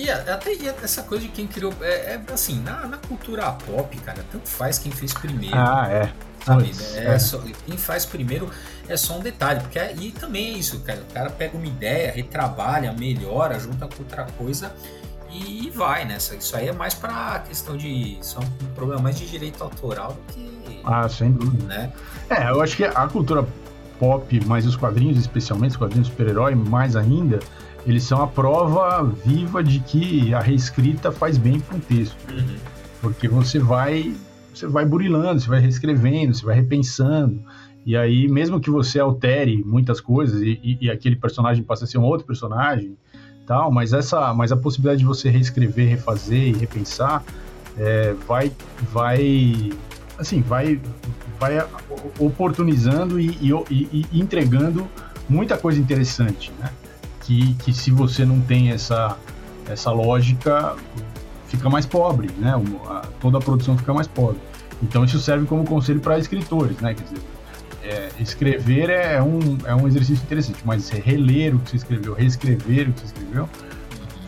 [0.00, 1.74] E até e essa coisa de quem criou.
[1.82, 5.54] É, é, assim, na, na cultura pop, cara, tanto faz quem fez primeiro.
[5.54, 6.10] Ah, é.
[6.42, 6.72] Sabe?
[6.94, 7.18] É, é.
[7.18, 8.50] Só, quem faz primeiro
[8.88, 9.60] é só um detalhe.
[9.60, 11.02] Porque, é, e também é isso, cara.
[11.02, 14.74] O cara pega uma ideia, retrabalha, melhora, junta com outra coisa
[15.30, 16.34] e vai nessa.
[16.34, 18.16] Isso aí é mais para questão de.
[18.22, 20.80] Só um problema mais de direito autoral do que.
[20.82, 21.66] Ah, sem dúvida.
[21.66, 21.92] Né?
[22.30, 23.46] É, eu acho que a cultura
[23.98, 27.38] pop, mas os quadrinhos, especialmente os quadrinhos super-herói, mais ainda
[27.86, 32.16] eles são a prova viva de que a reescrita faz bem para um texto.
[32.30, 32.56] Uhum.
[33.00, 34.14] Porque você vai
[34.54, 37.42] você vai burilando, você vai reescrevendo, você vai repensando.
[37.86, 41.86] E aí, mesmo que você altere muitas coisas e, e, e, aquele personagem passe a
[41.86, 42.96] ser um outro personagem,
[43.46, 47.24] tal, mas essa, mas a possibilidade de você reescrever, refazer e repensar
[47.78, 48.52] é, vai,
[48.92, 49.70] vai
[50.18, 50.78] assim, vai,
[51.38, 51.66] vai
[52.18, 54.86] oportunizando e, e, e entregando
[55.26, 56.70] muita coisa interessante, né?
[57.30, 59.16] Que, que se você não tem essa,
[59.70, 60.74] essa lógica,
[61.46, 62.54] fica mais pobre, né?
[63.20, 64.40] Toda a produção fica mais pobre.
[64.82, 66.92] Então isso serve como conselho para escritores, né?
[66.92, 67.20] Quer dizer,
[67.84, 72.88] é, escrever é um, é um exercício interessante, mas reler o que você escreveu, reescrever
[72.88, 73.48] o que você escreveu,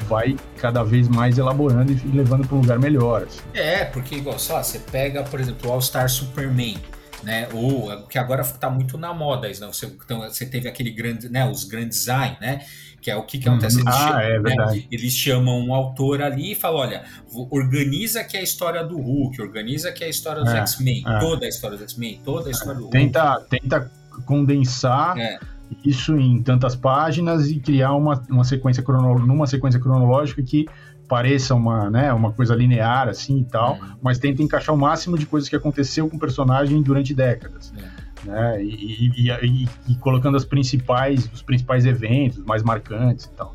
[0.09, 3.25] vai cada vez mais elaborando e levando para um lugar melhor.
[3.25, 3.41] Assim.
[3.53, 6.77] É, porque igual, só você pega, por exemplo, o All Star Superman,
[7.23, 7.49] né?
[7.53, 9.55] Ou que agora está muito na moda, né?
[9.55, 11.49] Você, então, você teve aquele grande, né?
[11.49, 12.65] Os grandes design, né?
[13.01, 13.55] Que é o que, que uhum.
[13.55, 13.81] acontece.
[13.81, 14.85] Eles, ah, chamam, é né?
[14.91, 17.05] eles chamam um autor ali e falam: olha,
[17.51, 21.19] organiza aqui a história do Hulk, organiza aqui a história dos é, X-Men, é.
[21.19, 23.51] toda a história dos X-Men, toda a história do tenta, Hulk.
[23.51, 23.91] Tenta
[24.25, 25.39] condensar é.
[25.85, 30.67] isso em tantas páginas e criar uma, uma sequência cronológica, numa sequência cronológica que
[31.13, 33.97] pareça uma, né, uma coisa linear assim e tal, uhum.
[34.01, 37.71] mas tenta encaixar o máximo de coisas que aconteceu com o personagem durante décadas.
[37.77, 38.27] É.
[38.27, 43.55] Né, e, e, e, e, colocando as principais, os principais eventos mais marcantes e tal.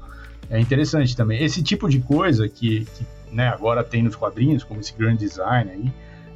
[0.52, 1.44] É interessante também.
[1.44, 5.72] Esse tipo de coisa que, que né, agora tem nos quadrinhos, como esse grand design
[5.72, 5.92] aí,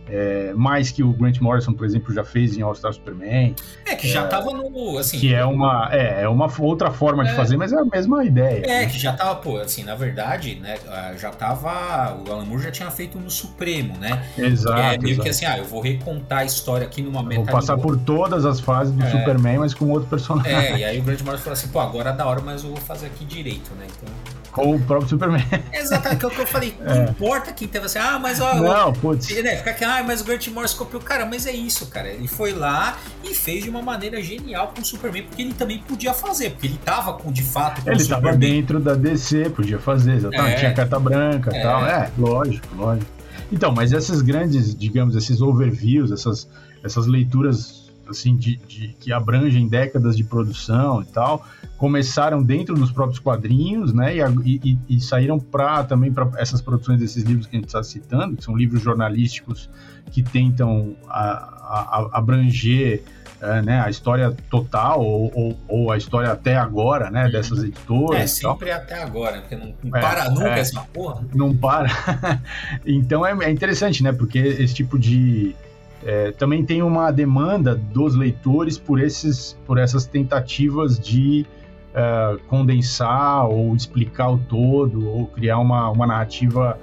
[0.10, 3.56] é, mais que o Grant Morrison, por exemplo, já fez em All Star Superman.
[3.86, 4.98] É, que já estava no.
[4.98, 7.86] Assim, que é uma, é, é uma outra forma é, de fazer, mas é a
[7.86, 8.64] mesma ideia.
[8.66, 8.86] É, né?
[8.88, 10.78] que já estava, pô, assim, na verdade, né,
[11.18, 12.16] já estava.
[12.16, 14.26] O Alan Moore já tinha feito no Supremo, né?
[14.38, 14.80] Exato.
[14.80, 15.24] é meio exato.
[15.24, 17.46] que assim, ah, eu vou recontar a história aqui numa metade.
[17.46, 19.10] Vou passar por todas as fases do é.
[19.10, 20.52] Superman, mas com outro personagem.
[20.52, 22.70] É, e aí o Grant Morrison falou assim, pô, agora é da hora, mas eu
[22.70, 23.86] vou fazer aqui direito, né?
[23.86, 24.41] Então.
[24.52, 25.44] Com o próprio Superman.
[25.72, 26.76] Exatamente, é o que eu falei.
[26.80, 27.10] Não é.
[27.10, 28.56] importa quem teve assim, ah, mas ó.
[28.56, 29.30] Não, putz.
[29.42, 31.02] Né, fica aqui, ah, mas o Grant Morrison copiou.
[31.02, 32.10] Cara, mas é isso, cara.
[32.10, 35.80] Ele foi lá e fez de uma maneira genial com o Superman, porque ele também
[35.80, 39.80] podia fazer, porque ele tava com, de fato, com Ele tava dentro da DC, podia
[39.80, 40.56] fazer, exatamente.
[40.56, 40.60] É.
[40.60, 41.62] Tinha carta branca e é.
[41.62, 41.86] tal.
[41.86, 43.12] É, lógico, lógico.
[43.52, 46.48] Então, mas essas grandes, digamos, esses overviews, essas,
[46.84, 47.81] essas leituras
[48.12, 51.46] assim, de, de, que abrangem décadas de produção e tal,
[51.78, 57.00] começaram dentro dos próprios quadrinhos, né, e, e, e saíram para também para essas produções
[57.00, 59.70] desses livros que a gente está citando, que são livros jornalísticos
[60.12, 63.04] que tentam a, a, abranger
[63.42, 67.32] é, né, a história total ou, ou, ou, a história até agora, né, uhum.
[67.32, 68.22] dessas editoras.
[68.22, 71.26] É, sempre até agora, porque não, não é, para nunca é, essa porra.
[71.34, 71.90] Não para.
[72.86, 75.56] então é, é interessante, né, porque esse tipo de
[76.04, 81.46] é, também tem uma demanda dos leitores por, esses, por essas tentativas de
[81.92, 86.80] uh, condensar ou explicar o todo, ou criar uma, uma narrativa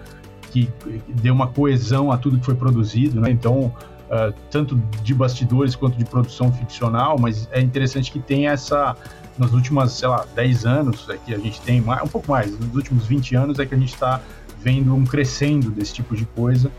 [0.51, 0.69] que
[1.09, 3.21] dê uma coesão a tudo que foi produzido.
[3.21, 3.31] Né?
[3.31, 8.97] Então, uh, tanto de bastidores quanto de produção ficcional, mas é interessante que tenha essa.
[9.37, 12.51] Nas últimas, sei lá, 10 anos, é que a gente tem, mais, um pouco mais,
[12.59, 14.21] nos últimos 20 anos é que a gente está
[14.61, 16.73] vendo um crescendo desse tipo de coisa.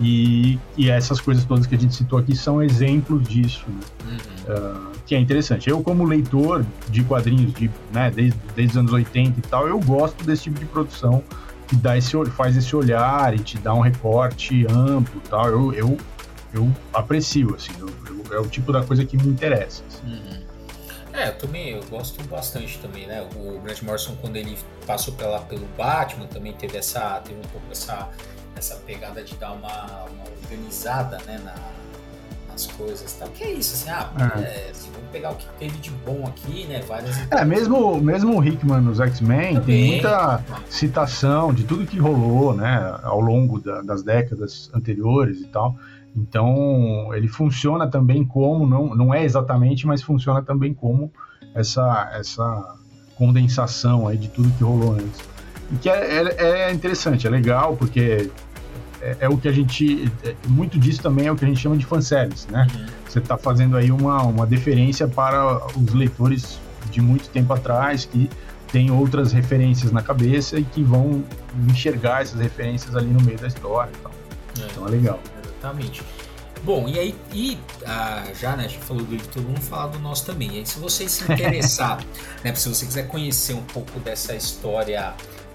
[0.00, 4.16] E, e, essas coisas todas que a gente citou aqui são exemplos disso, né?
[4.48, 4.54] uhum.
[4.54, 5.70] uh, que é interessante.
[5.70, 9.78] Eu, como leitor de quadrinhos de, né, desde, desde os anos 80 e tal, eu
[9.78, 11.22] gosto desse tipo de produção
[11.68, 15.48] que dá esse, faz esse olhar e te dá um recorte amplo tal.
[15.48, 15.96] Eu, eu,
[16.52, 19.82] eu aprecio, assim, eu, eu, é o tipo da coisa que me interessa.
[19.88, 20.06] Assim.
[20.06, 20.44] Uhum.
[21.12, 23.24] É, eu também eu gosto bastante também, né?
[23.36, 27.20] O Grant Morrison, quando ele passou pela, pelo Batman, também teve essa.
[27.24, 28.08] teve um pouco essa
[28.64, 31.54] essa pegada de dar uma, uma organizada né, na,
[32.50, 33.28] nas coisas tal.
[33.28, 34.40] Que é isso, assim, ah, é.
[34.40, 36.80] É, assim, vamos pegar o que teve de bom aqui, né?
[36.88, 37.30] Várias.
[37.30, 42.98] É, mesmo, mesmo o Hickman nos X-Men tem muita citação de tudo que rolou, né,
[43.02, 45.76] ao longo da, das décadas anteriores e tal.
[46.16, 51.12] Então, ele funciona também como, não, não é exatamente, mas funciona também como
[51.54, 52.76] essa, essa
[53.16, 55.20] condensação aí de tudo que rolou antes.
[55.72, 58.30] E que é, é, é interessante, é legal, porque
[59.04, 60.10] é, é, o que a gente.
[60.24, 62.66] É, muito disso também é o que a gente chama de fanservice, né?
[62.74, 62.86] Uhum.
[63.06, 66.58] Você está fazendo aí uma, uma deferência para os leitores
[66.90, 68.30] de muito tempo atrás que
[68.72, 71.22] têm outras referências na cabeça e que vão
[71.68, 74.12] enxergar essas referências ali no meio da história e tal.
[74.60, 75.20] É, então é legal.
[75.44, 76.02] Exatamente.
[76.62, 79.98] Bom, e aí, e, ah, já, né, a gente falou do editor, vamos falar do
[79.98, 80.50] nosso também.
[80.54, 82.02] E aí, se você se interessar,
[82.42, 85.12] né, se você quiser conhecer um pouco dessa história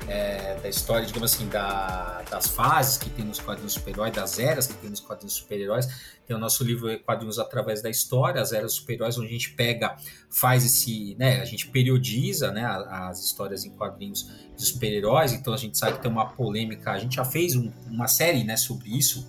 [0.07, 4.67] é, da história, digamos assim, da, das fases que tem nos quadrinhos super-heróis, das eras
[4.67, 5.87] que tem nos quadrinhos super-heróis.
[6.29, 9.95] Tem o nosso livro Quadrinhos através da História, as eras super-heróis, onde a gente pega,
[10.29, 15.33] faz esse, né, a gente periodiza, né, as histórias em quadrinhos de super-heróis.
[15.33, 16.91] Então a gente sabe que tem uma polêmica.
[16.91, 19.27] A gente já fez um, uma série, né, sobre isso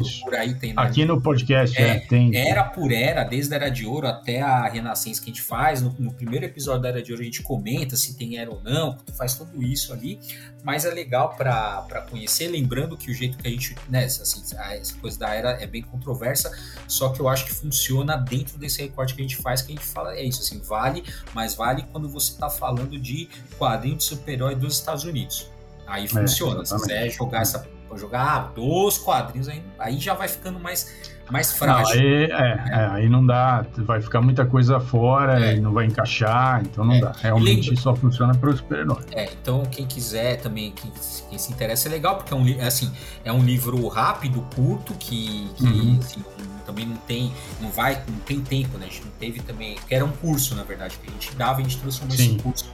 [0.00, 0.22] isso.
[0.22, 2.36] Por aí tem Aqui no podcast, é, é, tem.
[2.36, 5.80] Era por era, desde a Era de Ouro até a Renascença que a gente faz.
[5.80, 8.60] No, no, primeiro episódio da Era de Ouro a gente comenta se tem era ou
[8.62, 10.18] não, faz tudo isso ali.
[10.64, 13.76] Mas é legal para conhecer, lembrando que o jeito que a gente.
[13.88, 16.50] Né, assim, essa coisa da era é bem controversa controversa,
[16.88, 19.76] só que eu acho que funciona dentro desse recorte que a gente faz, que a
[19.76, 21.04] gente fala, é isso, assim, vale,
[21.34, 25.50] mas vale quando você está falando de quadrinho de super-herói dos Estados Unidos.
[25.86, 26.62] Aí é, funciona.
[26.62, 31.15] É, Se quiser jogar essa jogar ah, dos quadrinhos, aí, aí já vai ficando mais
[31.30, 31.96] mais frágil.
[31.96, 35.56] Não, aí, é, é, aí não dá, vai ficar muita coisa fora é.
[35.56, 37.00] e não vai encaixar, então não é.
[37.00, 37.12] dá.
[37.20, 37.82] Realmente Lembra...
[37.82, 39.02] só funciona para o super-herói.
[39.12, 40.90] É, então quem quiser também, quem,
[41.28, 42.92] quem, se interessa é legal, porque é um, assim,
[43.24, 45.98] é um livro rápido, curto, que, que uhum.
[46.00, 46.24] assim,
[46.64, 48.86] também não tem, não vai, não tem tempo, né?
[48.86, 51.60] A gente não teve também, que era um curso, na verdade, que a gente dava
[51.60, 52.34] e a gente transformou Sim.
[52.34, 52.66] esse curso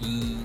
[0.00, 0.44] em,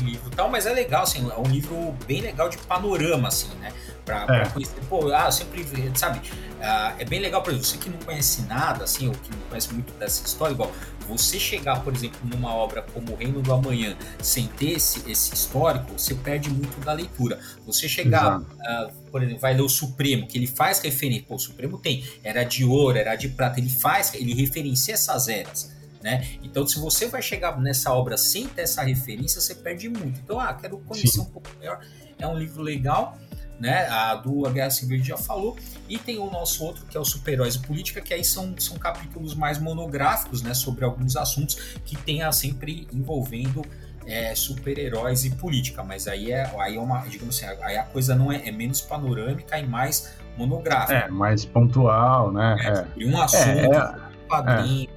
[0.00, 3.28] em livro e tal, mas é legal, assim, é um livro bem legal de panorama,
[3.28, 3.72] assim, né?
[4.04, 4.48] Pra, pra é.
[4.50, 4.74] conhecer.
[4.88, 6.20] Pô, ah, eu sempre, sabe,
[6.60, 9.72] ah, é bem legal para você que não conhece nada, assim, ou que não conhece
[9.72, 10.70] muito dessa história, igual
[11.08, 15.34] você chegar, por exemplo, numa obra como O Reino do Amanhã, sem ter esse, esse
[15.34, 17.38] histórico, você perde muito da leitura.
[17.66, 21.38] Você chegar, uh, por exemplo, vai ler o Supremo, que ele faz referência, pô, o
[21.38, 25.72] Supremo tem, era de ouro, era de prata, ele faz, ele referencia essas eras.
[26.02, 26.36] Né?
[26.42, 30.20] Então, se você vai chegar nessa obra sem ter essa referência, você perde muito.
[30.20, 31.20] Então, ah, quero conhecer Sim.
[31.22, 31.80] um pouco melhor.
[32.18, 33.18] É um livro legal
[33.58, 33.86] né?
[33.88, 35.56] A do A Guerra Civil a gente já falou.
[35.88, 38.76] E tem o nosso outro, que é o Super-Heróis e Política, que aí são, são
[38.76, 40.54] capítulos mais monográficos, né?
[40.54, 43.62] Sobre alguns assuntos que tenha sempre envolvendo
[44.06, 45.82] é, super-heróis e política.
[45.82, 48.80] Mas aí é, aí é uma, digamos assim, aí a coisa não é, é menos
[48.80, 50.94] panorâmica e mais monográfica.
[50.94, 52.56] É, mais pontual, né?
[52.60, 53.06] É, é.
[53.06, 54.90] um assunto, é, um quadrinho.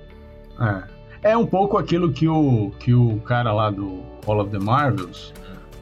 [1.23, 1.31] É.
[1.31, 1.37] é.
[1.37, 5.33] um pouco aquilo que o, que o cara lá do All of the Marvels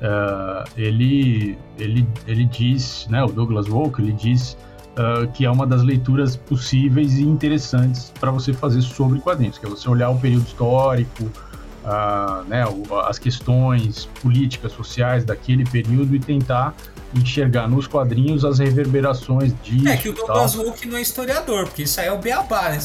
[0.01, 4.57] uh, ele, ele, ele diz, né, o Douglas Wolk, ele diz
[4.93, 9.65] uh, que é uma das leituras possíveis e interessantes para você fazer sobre quadrinhos, que
[9.65, 11.31] é você olhar o período histórico,
[11.85, 12.63] uh, né,
[13.07, 16.75] as questões políticas, sociais daquele período e tentar
[17.13, 19.87] enxergar nos quadrinhos as reverberações disso.
[19.87, 22.79] É que o Douglas Wolk não é historiador, porque isso aí é o beabá, né?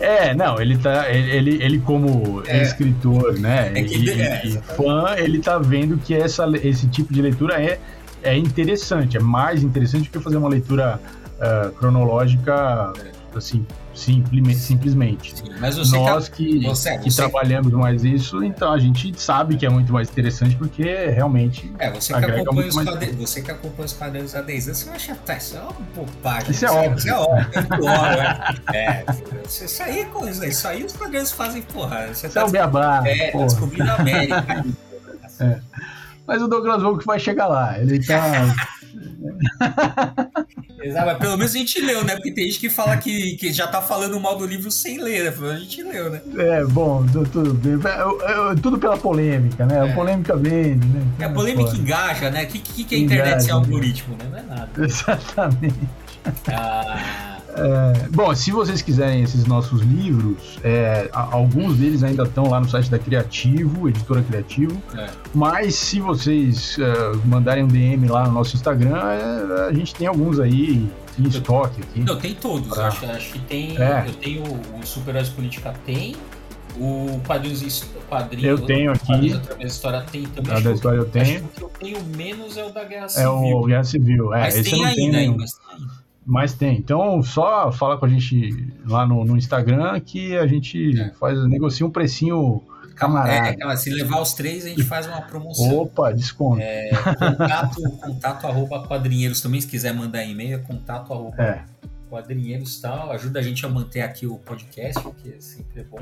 [0.00, 0.28] É...
[0.28, 1.10] é, não, ele tá.
[1.10, 2.62] Ele, ele como é.
[2.62, 3.70] escritor, né?
[3.74, 7.60] É que, e, é, e fã, ele tá vendo que essa, esse tipo de leitura
[7.60, 7.78] é,
[8.22, 10.98] é interessante, é mais interessante do que fazer uma leitura
[11.34, 12.92] uh, cronológica
[13.34, 14.58] assim, simplesmente.
[14.58, 15.36] simplesmente.
[15.36, 17.22] Sim, mas Nós que, você, que você...
[17.22, 21.72] trabalhamos mais isso, então a gente sabe que é muito mais interessante porque realmente.
[21.78, 23.16] É, você que, acompanha os, quadr...
[23.16, 25.72] você que acompanha os quadrinhos há 10 anos, você vai achar, tá, isso é uma
[25.94, 26.50] bobagem.
[26.50, 26.98] Isso é óbvio.
[26.98, 27.50] Isso é óbvio,
[28.72, 29.04] é, é,
[29.44, 32.08] isso aí é coisa, isso aí os quadrinhos fazem, porra.
[32.08, 33.02] Você isso tá é o beabá.
[33.06, 34.64] É, tá descobrindo a América.
[35.40, 35.60] é.
[36.26, 37.78] Mas o Douglas Wolk vai chegar lá.
[37.78, 38.22] Ele tá.
[40.84, 42.14] Exato, mas pelo menos a gente leu, né?
[42.14, 45.32] Porque tem gente que fala que, que já tá falando mal do livro sem ler,
[45.32, 45.50] né?
[45.52, 46.20] A gente leu, né?
[46.36, 47.58] É, bom, tudo,
[48.60, 49.76] tudo pela polêmica, né?
[49.76, 49.90] É.
[49.90, 51.02] A polêmica vende, né?
[51.20, 52.44] É, a polêmica engaja, né?
[52.44, 54.26] O que, que, que é a internet engaja, sem algoritmo, né?
[54.30, 54.70] Não é nada.
[54.84, 55.88] Exatamente.
[56.48, 57.33] Ah.
[57.56, 62.68] É, bom, se vocês quiserem esses nossos livros, é, alguns deles ainda estão lá no
[62.68, 64.80] site da Criativo, Editora Criativo.
[64.96, 65.08] É.
[65.32, 70.06] Mas se vocês é, mandarem um DM lá no nosso Instagram, é, a gente tem
[70.06, 70.88] alguns aí
[71.18, 72.00] em estoque aqui.
[72.00, 72.68] Não, tem todos.
[72.68, 72.88] Pra...
[72.88, 73.80] Acho, acho, que tem.
[73.80, 74.04] É.
[74.06, 76.16] Eu tenho o Super Heróis Política tem.
[76.76, 79.32] O quadrinhos, quadrinho, eu tenho aqui.
[79.32, 80.56] Através da história tem também.
[80.56, 81.24] A da história eu tenho.
[81.24, 83.24] Acho que o que eu tenho menos é o da Guerra Civil.
[83.24, 84.34] É o Guerra Civil.
[84.34, 85.36] É, mas esse tem ainda, ainda.
[85.36, 86.03] Mas tem ainda.
[86.26, 86.78] Mas tem.
[86.78, 91.10] Então, só fala com a gente lá no, no Instagram que a gente é.
[91.10, 92.62] faz, negocia um precinho
[92.94, 93.56] camarada.
[93.60, 95.78] É, se levar os três, a gente faz uma promoção.
[95.78, 96.60] Opa, desconto.
[96.60, 101.64] É, contato, contato arroba quadrinheiros também, se quiser mandar e-mail, é contato arroba é.
[102.08, 103.10] quadrinheiros tal.
[103.12, 106.00] Ajuda a gente a manter aqui o podcast, que sempre é bom.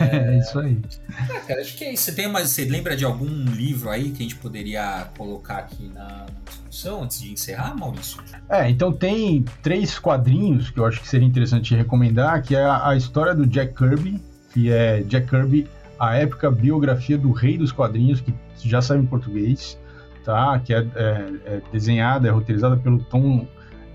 [0.00, 0.80] É, é isso aí.
[1.10, 2.04] Ah, cara, acho que é isso.
[2.04, 5.90] Você, tem mais, você lembra de algum livro aí que a gente poderia colocar aqui
[5.92, 8.20] na discussão antes de encerrar, Maurício?
[8.48, 12.90] É, então tem três quadrinhos que eu acho que seria interessante recomendar, que é a,
[12.90, 14.20] a história do Jack Kirby,
[14.52, 15.68] que é Jack Kirby,
[15.98, 19.78] a épica biografia do rei dos quadrinhos, que já saiu em português,
[20.24, 20.58] tá?
[20.58, 23.46] Que é, é, é desenhada, é roteirizada pelo Tom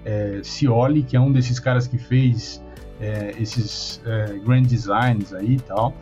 [0.05, 2.61] é, Scioli, que é um desses caras que fez
[2.99, 5.93] é, esses é, grand designs aí e tal.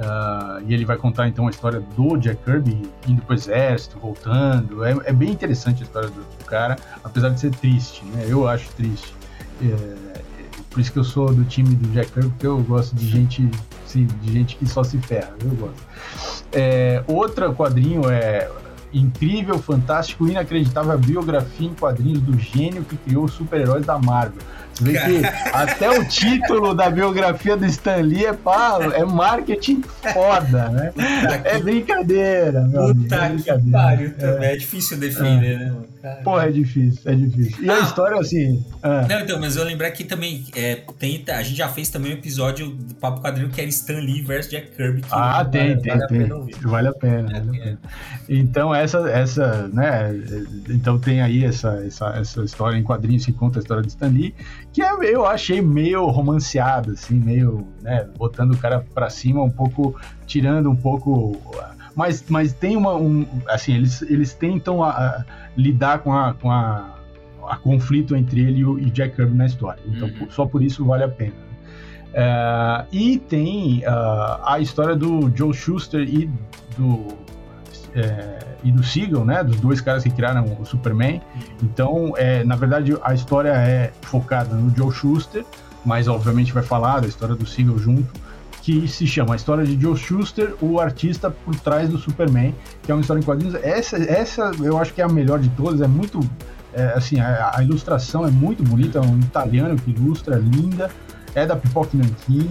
[0.00, 4.82] Uh, e ele vai contar então a história do Jack Kirby indo pro exército, voltando.
[4.82, 8.24] É, é bem interessante a história do, do, cara, apesar de ser triste, né?
[8.26, 9.14] Eu acho triste.
[9.62, 10.22] É,
[10.70, 13.50] por isso que eu sou do time do Jack Kirby, porque eu gosto de gente,
[13.84, 15.34] sim, de gente que só se ferra.
[15.44, 15.82] Eu gosto.
[16.50, 18.50] É, outra quadrinho é
[18.94, 24.40] incrível, fantástico, inacreditável biografia em quadrinhos do gênio que criou os super-heróis da Marvel.
[24.80, 25.22] Vê que
[25.52, 30.92] até o título da biografia do Stan Lee é, pá, é marketing foda, né?
[31.44, 33.78] É brincadeira, meu Puta amigo, é brincadeira.
[33.78, 34.48] pariu também.
[34.48, 34.52] É.
[34.54, 35.58] é difícil defender, é.
[35.58, 35.88] né, mano?
[36.24, 37.64] Porra, é difícil, é difícil.
[37.64, 38.64] E ah, a história, assim.
[38.82, 39.06] É.
[39.06, 42.14] Não, então, mas eu lembrar que também é, tem, a gente já fez também um
[42.14, 45.02] episódio do Papo Quadrinho que era Stan Lee versus Jack Kirby.
[45.10, 46.22] ah, tem, vale, tem, vale tem.
[46.22, 47.22] A vale a pena.
[47.28, 47.78] Vale a pena.
[48.28, 50.10] Então, essa, essa, né?
[50.68, 54.08] Então tem aí essa, essa, essa história em quadrinhos que conta a história de Stan
[54.08, 54.34] Lee,
[54.72, 58.08] que é, eu achei meio romanceada, assim, meio, né?
[58.16, 61.38] Botando o cara pra cima, um pouco, tirando um pouco
[61.94, 62.94] mas, mas tem uma.
[62.94, 65.24] Um, assim, eles, eles tentam a, a,
[65.56, 66.96] lidar com a, com a,
[67.48, 69.82] a, conflito entre ele e, Jack Kirby na história.
[69.86, 70.30] Então, uhum.
[70.30, 71.34] só por isso vale a pena.
[72.10, 76.28] Uh, e tem uh, a história do Joe Schuster e
[76.76, 77.06] do
[77.94, 81.20] é, e do Siegel, né, dos dois caras que criaram o Superman.
[81.62, 85.44] Então, é, na verdade, a história é focada no Joe Schuster,
[85.84, 88.12] mas obviamente vai falar da história do Siegel junto
[88.62, 92.92] que se chama A História de Joe Schuster, o artista por trás do Superman, que
[92.92, 93.54] é uma história em quadrinhos.
[93.62, 96.20] Essa, essa eu acho que é a melhor de todas, é muito.
[96.72, 100.88] É, assim, a, a, ilustração é muito bonita, é um italiano que ilustra, é linda,
[101.34, 102.48] é da Pipoque Nankin.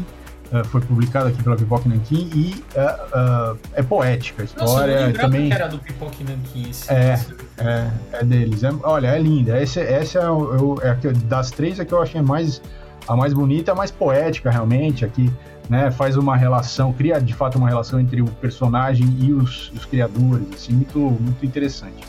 [0.51, 5.07] Uh, foi publicada aqui pela Pipoque Nankin e uh, uh, é poética a história.
[5.07, 6.72] Nossa, também que era do Pipoque Nankin.
[6.88, 7.20] É,
[7.60, 8.64] é, é deles.
[8.64, 9.55] É, olha, é linda.
[9.55, 10.95] Essa, essa é, eu, é,
[11.26, 12.64] das três é que eu achei mais,
[13.07, 15.05] a mais bonita, a mais poética realmente.
[15.05, 15.32] Aqui
[15.70, 19.86] né, faz uma relação, cria de fato uma relação entre o personagem e os, os
[19.86, 22.03] criadores, assim, muito, muito interessante.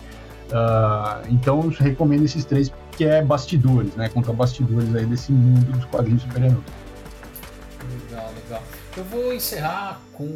[0.51, 5.85] Uh, então, recomendo esses três, que é bastidores, né, conta bastidores aí desse mundo dos
[5.85, 6.80] quadrinhos super-heróis.
[8.97, 10.27] Eu vou encerrar com,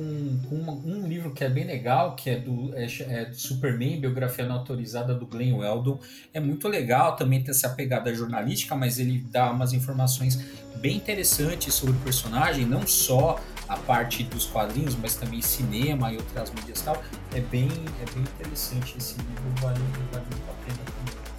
[0.49, 4.47] com uma, um livro que é bem legal, que é do, é, é Superman, biografia
[4.47, 5.99] não autorizada do Glenn Weldon.
[6.33, 10.41] É muito legal, também tem essa pegada jornalística, mas ele dá umas informações
[10.77, 16.17] bem interessantes sobre o personagem, não só a parte dos quadrinhos, mas também cinema e
[16.17, 17.03] outras mídias tal.
[17.35, 19.81] É bem, é bem interessante esse livro, vale,
[20.13, 21.34] vale muito a pena também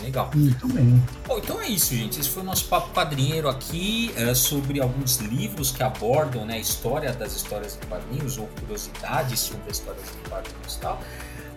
[0.00, 0.30] legal.
[0.34, 1.02] Muito bem.
[1.26, 2.20] Bom, então é isso, gente.
[2.20, 6.58] Esse foi o nosso papo quadrinheiro aqui é, sobre alguns livros que abordam né, a
[6.58, 11.00] história das histórias de quadrinhos ou curiosidades sobre as histórias de quadrinhos e tal.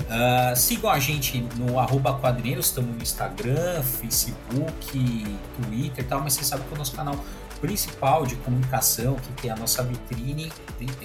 [0.06, 6.34] Uh, sigam a gente no arroba quadrinheiros, estamos no Instagram, Facebook, Twitter e tal, mas
[6.34, 7.16] você sabe que o nosso canal
[7.60, 10.52] principal de comunicação, que tem a nossa vitrine,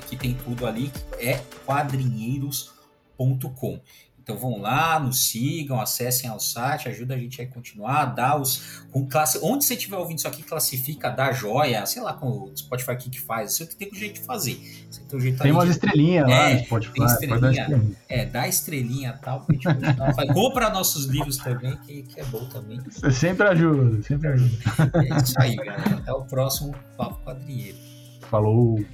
[0.06, 3.80] que tem tudo ali, é quadrinheiros.com.
[4.22, 8.80] Então vão lá, nos sigam, acessem ao site, ajuda a gente a continuar, dá os.
[8.90, 12.56] Com classe, onde você estiver ouvindo isso aqui, classifica, dá joia, sei lá com o
[12.56, 13.54] Spotify aqui que faz.
[13.54, 14.60] Você tem um jeito de fazer.
[15.08, 15.70] tem, jeito tem umas de...
[15.72, 16.92] estrelinhas é, lá no Spotify.
[16.94, 17.96] Tem estrelinha, estrelinha.
[18.08, 19.46] É, dá estrelinha e tal.
[20.34, 22.80] Compra nossos livros também, que, que é bom também.
[23.12, 24.56] Sempre ajuda, sempre ajuda.
[24.94, 25.96] É isso aí, galera.
[25.96, 27.78] Até o próximo Papo Quadrinheiro.
[28.22, 28.84] Falou!